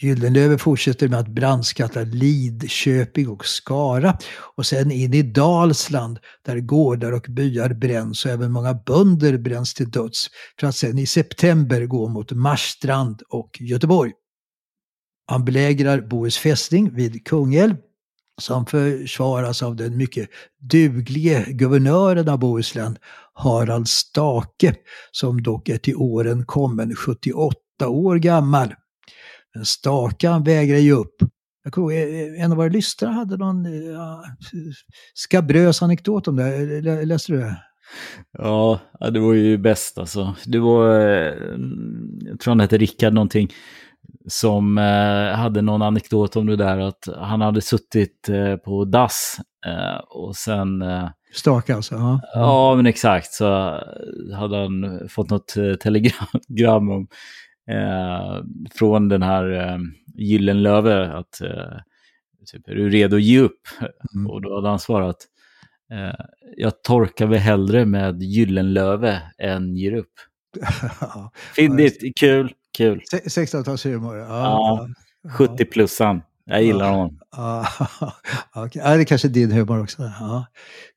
[0.02, 4.18] Gyldenlöve fortsätter med att brandskatta Lidköping och Skara
[4.56, 9.74] och sen in i Dalsland där gårdar och byar bränns och även många bönder bränns
[9.74, 10.28] till döds
[10.60, 14.12] för att sen i september gå mot Marstrand och Göteborg.
[15.28, 17.76] Han belägrar Bohus fästning vid Kungälv
[18.42, 20.30] som försvaras av den mycket
[20.60, 22.98] duglige guvernören av Bohuslän,
[23.34, 24.76] Harald Stake,
[25.12, 27.56] som dock är till åren kommen 78
[27.88, 28.74] år gammal.
[29.56, 31.16] Men Stake han vägrar ge upp.
[31.64, 34.24] Jag kommer eh, en av våra lyssnare hade någon ja,
[35.14, 36.82] skabrös anekdot om det.
[37.06, 37.58] Läste du det?
[38.38, 38.80] Ja,
[39.12, 40.36] det var ju bäst alltså.
[40.46, 41.34] Det var, eh,
[42.20, 43.50] jag tror han hette Rickard någonting
[44.28, 44.78] som
[45.36, 48.30] hade någon anekdot om det där att han hade suttit
[48.66, 49.38] på dass
[50.10, 50.84] och sen...
[51.32, 51.96] Eh, Staka alltså?
[51.96, 52.22] Ja.
[52.34, 53.34] ja, men exakt.
[53.34, 53.46] Så
[54.36, 57.08] hade han fått något eh, telegram om,
[57.70, 59.78] eh, från den här eh,
[60.16, 61.42] Gyllenlöve att
[62.52, 63.62] typ, är du redo att ge upp?
[64.14, 64.32] Mm.
[64.32, 65.28] Och då hade han svarat
[66.58, 70.14] jag torkar väl hellre med Gyllenlöve än ger upp.
[71.56, 72.54] Fyndigt, kul.
[72.78, 73.02] Kul.
[73.12, 74.18] 1600-talshumor.
[74.18, 74.88] Ja, ja,
[75.30, 76.22] 70-plussan.
[76.52, 77.18] Jag gillar ja, honom.
[78.54, 80.04] Ja, det är kanske är din humor också.
[80.20, 80.46] Ja,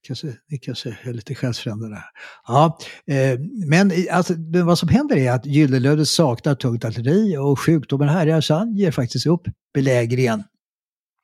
[0.07, 2.05] kanske, ni kanske är lite själsfrämmande där.
[2.47, 4.35] Ja, eh, men alltså,
[4.65, 8.91] vad som händer är att Gyllenlöve saknar tungt artilleri och sjukdomen härjar så han ger
[8.91, 9.43] faktiskt upp
[9.75, 10.43] belägringen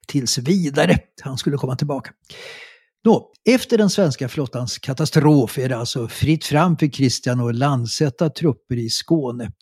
[0.09, 0.99] tills vidare.
[1.23, 2.11] Han skulle komma tillbaka.
[3.05, 8.31] Nå, efter den svenska flottans katastrof är det alltså fritt fram för Kristian att landsätta
[8.31, 9.53] trupper i Skåne.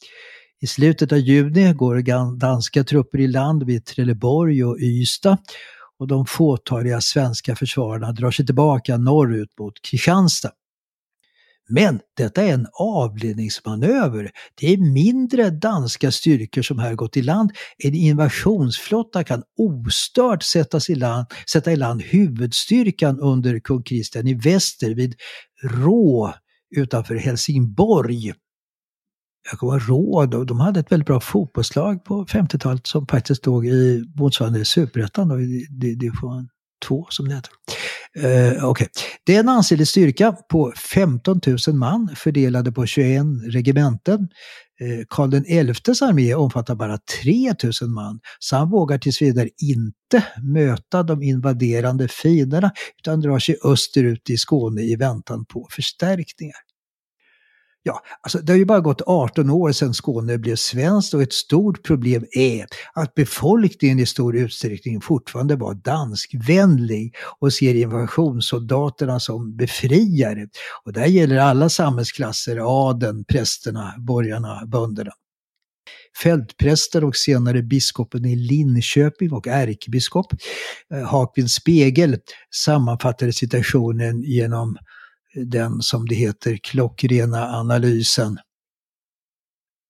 [0.60, 5.38] I slutet av juni går danska trupper i land vid Trelleborg och Ystad
[5.98, 10.50] och de fåtaliga svenska försvararna drar sig tillbaka norrut mot Kristianstad.
[11.68, 14.30] Men detta är en avledningsmanöver.
[14.60, 17.52] Det är mindre danska styrkor som här gått i land.
[17.84, 24.34] En invasionsflotta kan ostört sättas i land, sätta i land huvudstyrkan under kung Kristian i
[24.34, 25.14] väster vid
[25.62, 26.34] Rå
[26.76, 28.32] utanför Helsingborg
[29.50, 34.04] jag kommer ihåg, de hade ett väldigt bra fotbollslag på 50-talet som faktiskt stod i
[34.16, 35.28] motsvarande superettan,
[35.70, 36.48] division
[36.86, 37.52] 2 som det heter.
[38.16, 38.86] Eh, uh, okay.
[39.24, 44.20] Det är en ansenlig styrka på 15 000 man fördelade på 21 regementen.
[44.82, 50.24] Uh, Karl XIs armé omfattar bara 3 000 man, så han vågar tills vidare inte
[50.42, 56.67] möta de invaderande fienderna utan drar sig österut i Skåne i väntan på förstärkningar.
[57.88, 61.32] Ja, alltså det har ju bara gått 18 år sedan Skåne blev svenskt och ett
[61.32, 69.56] stort problem är att befolkningen i stor utsträckning fortfarande var danskvänlig och ser invasionssoldaterna som
[69.56, 70.48] befriare.
[70.84, 75.10] Och där gäller alla samhällsklasser, adeln, prästerna, borgarna, bönderna.
[76.22, 80.26] Fältprästen och senare biskopen i Linköping och ärkebiskop
[80.94, 82.16] eh, Hakvin Spegel
[82.54, 84.76] sammanfattade situationen genom
[85.34, 88.38] den som det heter klockrena analysen.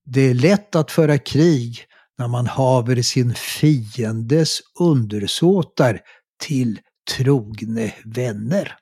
[0.04, 1.84] Det är lätt att föra krig
[2.18, 6.00] när man haver sin fiendes undersåtar
[6.42, 6.80] till
[7.16, 8.76] trogne vänner.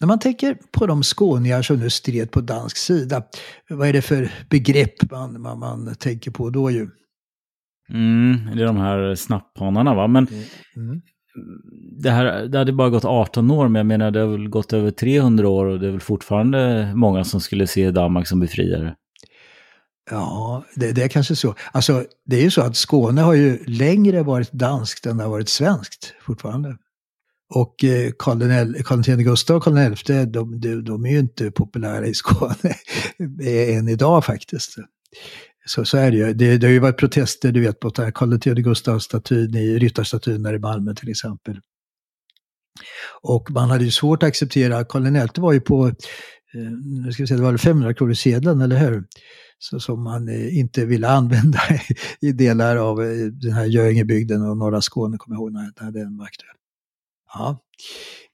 [0.00, 3.22] När man tänker på de skåningar som nu stred på dansk sida,
[3.68, 6.90] vad är det för begrepp man, man, man tänker på då ju?
[7.88, 10.06] Mm, det är de här snapphanarna va?
[10.06, 10.28] Men
[10.76, 11.02] mm
[11.98, 14.72] det, här, det hade bara gått 18 år, men jag menar det har väl gått
[14.72, 18.94] över 300 år och det är väl fortfarande många som skulle se Danmark som befriare.
[20.10, 21.54] Ja, det, det är kanske så.
[21.72, 25.30] Alltså, det är ju så att Skåne har ju längre varit danskt än det har
[25.30, 26.76] varit svenskt fortfarande.
[27.54, 28.42] Och eh, Karl
[28.76, 32.74] X Gustav och Karl XI, de, de, de, är ju inte populära i Skåne
[33.78, 34.76] än idag faktiskt.
[35.66, 36.32] Så, så är det ju.
[36.34, 40.54] Det, det har ju varit protester, du vet, mot Karl X Gustav-statyn i Ryttarstatyn där
[40.54, 41.60] i Malmö till exempel.
[43.22, 46.70] Och man hade ju svårt att acceptera, Karl XI var ju på, eh,
[47.04, 49.04] nu ska vi säga, det var 500 kronor sedeln, eller hur?
[49.58, 51.60] Så, som man eh, inte ville använda
[52.20, 55.92] i delar av eh, den här Göingebygden och norra Skåne, kommer jag ihåg när, när
[55.92, 56.56] den var aktuell.
[57.34, 57.58] Ja.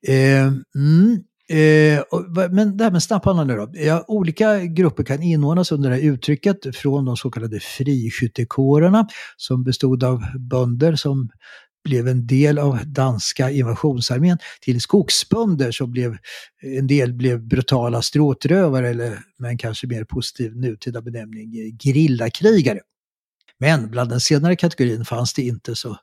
[0.08, 1.22] Eh, mm.
[1.52, 2.02] Eh,
[2.50, 3.70] men det här med snapphandlar nu då.
[3.72, 9.64] Ja, olika grupper kan inordnas under det här uttrycket från de så kallade friskyttekårerna som
[9.64, 11.30] bestod av bönder som
[11.84, 16.16] blev en del av danska invasionsarmén till skogsbönder som blev,
[16.62, 22.80] en del blev brutala stråtrövare eller med kanske mer positiv nutida benämning eh, gerillakrigare.
[23.58, 25.96] Men bland den senare kategorin fanns det inte så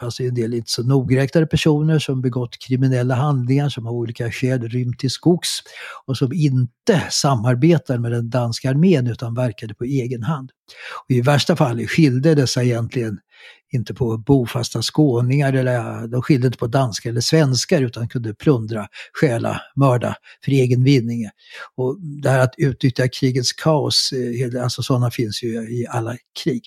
[0.00, 4.30] fanns det en del inte så nogräknade personer som begått kriminella handlingar, som av olika
[4.30, 5.62] skäl rymt till skogs
[6.06, 10.50] och som inte samarbetade med den danska armén utan verkade på egen hand.
[11.04, 13.18] Och I värsta fall skilde dessa egentligen
[13.72, 18.88] inte på bofasta skåningar, eller de skilde inte på danskar eller svenskar utan kunde plundra,
[19.20, 21.28] stjäla, mörda för egen vinning.
[21.76, 26.62] Och det här att utnyttja krigets kaos, eh, alltså sådana finns ju i alla krig.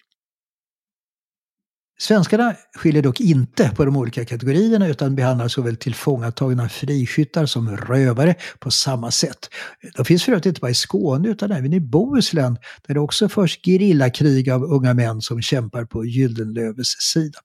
[2.02, 8.36] Svenskarna skiljer dock inte på de olika kategorierna utan behandlar såväl tillfångatagna friskyttar som rövare
[8.60, 9.50] på samma sätt.
[9.96, 13.30] De finns för övrigt inte bara i Skåne utan även i Bohuslän där det också
[13.30, 17.40] förs gerillakrig av unga män som kämpar på Gyldenlöves sida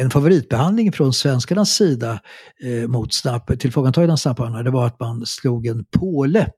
[0.00, 2.20] en favoritbehandling från svenskarnas sida
[2.64, 6.50] eh, mot snapp, tillfångatagna snapphanar, det var att man slog en påle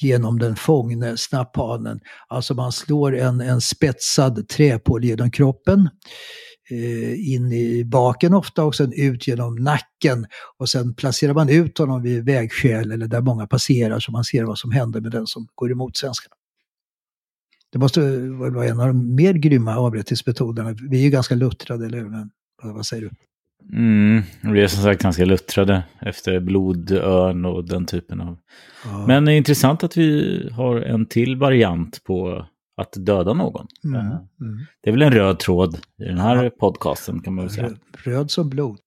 [0.00, 2.00] genom den fångne snapphanen.
[2.28, 5.88] Alltså man slår en, en spetsad träpåle genom kroppen,
[6.70, 10.26] eh, in i baken ofta och sen ut genom nacken.
[10.58, 14.44] Och sen placerar man ut honom vid vägskäl eller där många passerar så man ser
[14.44, 16.34] vad som händer med den som går emot svenskarna.
[17.72, 20.74] Det måste vara en av de mer grymma avrättningsmetoderna.
[20.90, 22.28] Vi är ju ganska luttrade, eller hur?
[22.62, 23.10] Vad säger du?
[23.72, 28.38] Mm, vi är som sagt ganska luttrade efter blodörn och den typen av...
[28.84, 29.06] Ja.
[29.06, 32.46] Men det är intressant att vi har en till variant på
[32.76, 33.66] att döda någon.
[33.84, 34.20] Mm, mm.
[34.82, 36.50] Det är väl en röd tråd i den här ja.
[36.50, 37.66] podcasten kan man väl säga.
[37.66, 38.78] Röd, röd som blod.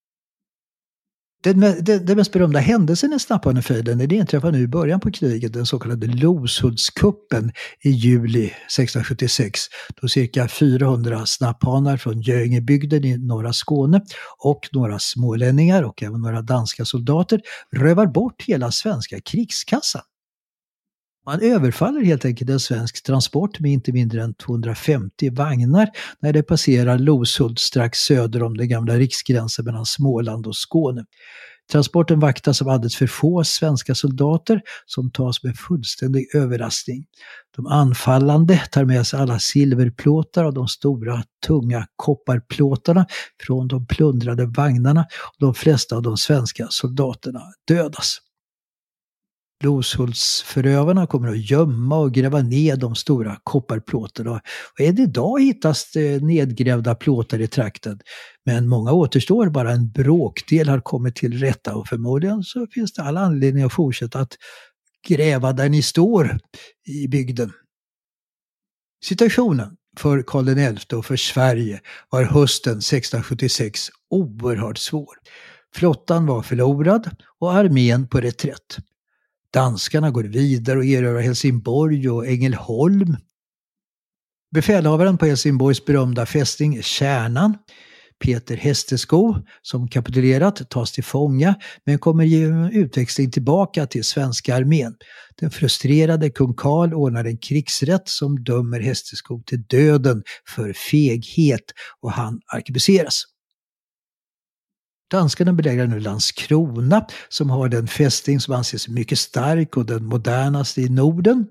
[1.44, 5.66] Den, den, den mest berömda händelsen i Snapphanefejden inträffar nu i början på kriget, den
[5.66, 7.52] så kallade Loshultskuppen
[7.84, 9.60] i juli 1676.
[10.02, 14.02] Då cirka 400 snapphanar från Göingebygden i norra Skåne
[14.38, 17.42] och några smålänningar och även några danska soldater
[17.76, 20.02] rövar bort hela svenska krigskassan.
[21.28, 26.44] Man överfaller helt enkelt en svensk transport med inte mindre än 250 vagnar när det
[26.44, 31.06] passerar Loshult strax söder om den gamla riksgränsen mellan Småland och Skåne.
[31.72, 37.06] Transporten vaktas av alldeles för få svenska soldater som tas med fullständig överraskning.
[37.56, 43.06] De anfallande tar med sig alla silverplåtar och de stora tunga kopparplåtarna
[43.46, 48.18] från de plundrade vagnarna och de flesta av de svenska soldaterna dödas.
[49.64, 54.42] Loshultsförövarna kommer att gömma och gräva ner de stora kopparplåtarna.
[54.74, 58.00] Och än idag hittas det nedgrävda plåtar i trakten.
[58.46, 63.02] Men många återstår, bara en bråkdel har kommit till rätta och förmodligen så finns det
[63.02, 64.34] all anledning att fortsätta att
[65.08, 66.40] gräva där ni står
[66.88, 67.52] i bygden.
[69.04, 75.16] Situationen för Karl XI och för Sverige var hösten 1676 oerhört svår.
[75.76, 78.78] Flottan var förlorad och armén på reträtt.
[79.58, 83.18] Danskarna går vidare och erövrar Helsingborg och Ängelholm.
[84.52, 87.58] Befälhavaren på Helsingborgs berömda fästning Kärnan
[88.24, 91.56] Peter Hestesko, som kapitulerat, tas till fånga
[91.86, 94.96] men kommer genom utväxling tillbaka till svenska armén.
[95.40, 100.24] Den frustrerade kung Karl ordnar en krigsrätt som dömer Hesteskog till döden
[100.56, 103.24] för feghet och han arkebuseras.
[105.12, 110.82] Danskarna belägrar nu Landskrona som har den fästning som anses mycket stark och den modernaste
[110.82, 111.48] i Norden.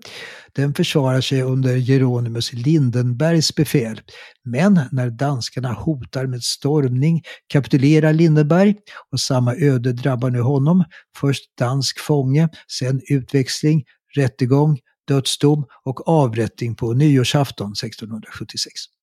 [0.52, 4.00] Den försvarar sig under Jeronimus Lindenbergs befäl.
[4.44, 8.74] Men när danskarna hotar med stormning kapitulerar Lindenberg
[9.12, 10.84] och samma öde drabbar nu honom.
[11.16, 12.48] Först dansk fånge,
[12.78, 13.84] sen utväxling,
[14.16, 14.78] rättegång,
[15.09, 18.95] dödsdom och avrättning på nyårsafton 1676.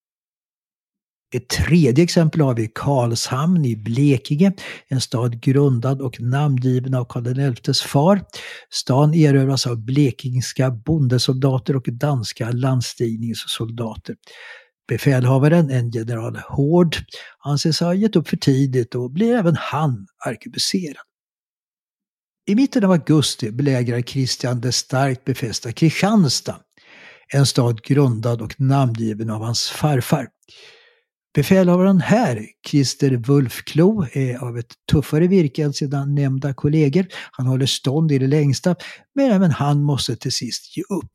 [1.34, 4.54] Ett tredje exempel har vi Karlshamn i Blekinge,
[4.88, 8.22] en stad grundad och namngiven av Karl XIs far.
[8.70, 14.16] Stan erövras av blekingska bondesoldater och danska landstigningssoldater.
[14.88, 16.96] Befälhavaren, en general Hård,
[17.40, 21.04] anses ha gett upp för tidigt och blir även han arkebuserad.
[22.46, 26.60] I mitten av augusti belägrar Kristian det starkt befästa Kristianstad,
[27.34, 30.28] en stad grundad och namngiven av hans farfar.
[31.34, 37.06] Befälhavaren här, Christer Wulfklo, är av ett tuffare virke än sina nämnda kollegor.
[37.32, 38.76] Han håller stånd i det längsta,
[39.16, 41.12] men även han måste till sist ge upp.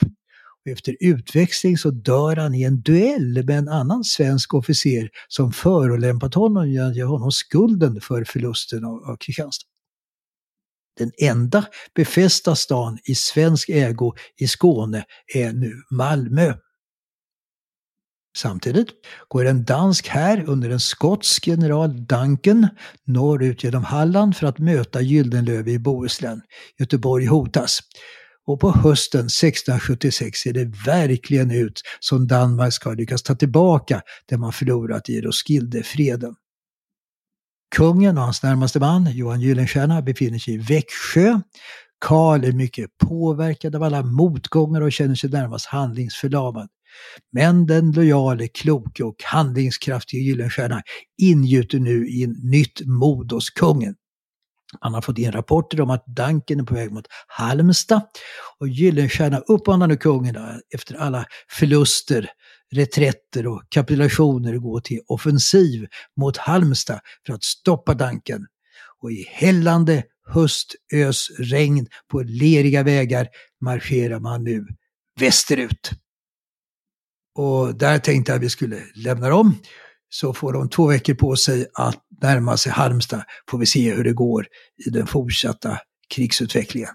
[0.70, 6.34] Efter utväxling så dör han i en duell med en annan svensk officer som förolämpat
[6.34, 9.66] honom genom att ge honom skulden för förlusten av, av Kristianstad.
[10.98, 11.64] Den enda
[11.94, 15.04] befästa stan i svensk ägo i Skåne
[15.34, 16.54] är nu Malmö.
[18.36, 18.88] Samtidigt
[19.28, 22.68] går en dansk här under en skotsk general Duncan
[23.04, 26.42] norrut genom Halland för att möta Gyldenlöve i Bohuslän.
[26.78, 27.80] Göteborg hotas.
[28.46, 34.36] Och på hösten 1676 ser det verkligen ut som Danmark ska lyckas ta tillbaka det
[34.36, 36.34] man förlorat i Roskildefreden.
[37.76, 41.40] Kungen och hans närmaste man, Johan Gyllenstierna, befinner sig i Växjö.
[41.98, 46.68] Karl är mycket påverkad av alla motgångar och känner sig närmast handlingsförlamad.
[47.32, 50.82] Men den lojale, kloke och handlingskraftige Gyllenstierna
[51.22, 53.94] ingjuter nu in nytt mod hos kungen.
[54.82, 58.02] Man har fått in rapporter om att Danken är på väg mot Halmstad
[58.58, 60.36] och Gyllenstierna uppmanar nu kungen
[60.74, 62.30] efter alla förluster,
[62.72, 65.86] reträtter och kapitulationer gå till offensiv
[66.20, 68.46] mot Halmstad för att stoppa Danken.
[69.00, 73.28] Och i hällande höstösregn på leriga vägar
[73.60, 74.66] marscherar man nu
[75.20, 75.90] västerut.
[77.38, 79.54] Och där tänkte jag att vi skulle lämna dem.
[80.10, 83.22] Så får de två veckor på sig att närma sig Halmstad.
[83.50, 84.46] Får vi se hur det går
[84.86, 85.78] i den fortsatta
[86.14, 86.90] krigsutvecklingen.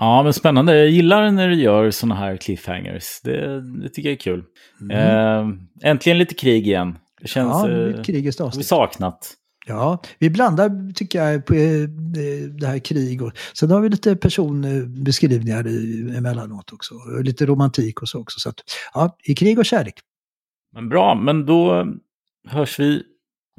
[0.00, 0.78] Ja, men spännande.
[0.78, 3.20] Jag gillar när du gör sådana här cliffhangers.
[3.22, 4.44] Det, det tycker jag är kul.
[4.80, 4.96] Mm.
[4.96, 6.98] Eh, äntligen lite krig igen.
[7.20, 7.66] Det känns...
[7.66, 8.60] Ja, ett krigiskt avsnitt.
[8.60, 9.34] vi saknat.
[9.68, 11.88] Ja, vi blandar tycker jag på eh,
[12.48, 15.60] det här krig och sen har vi lite personbeskrivningar
[16.16, 16.94] emellanåt också.
[17.22, 18.40] Lite romantik och så också.
[18.40, 18.60] Så att,
[18.94, 19.94] ja, i krig och kärlek.
[20.74, 21.86] Men bra, men då
[22.48, 23.02] hörs vi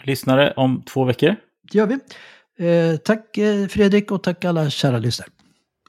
[0.03, 1.35] lyssnare om två veckor.
[1.71, 1.99] Det gör vi.
[2.59, 5.29] Eh, tack eh, Fredrik och tack alla kära lyssnare.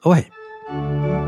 [0.03, 1.28] Och hej!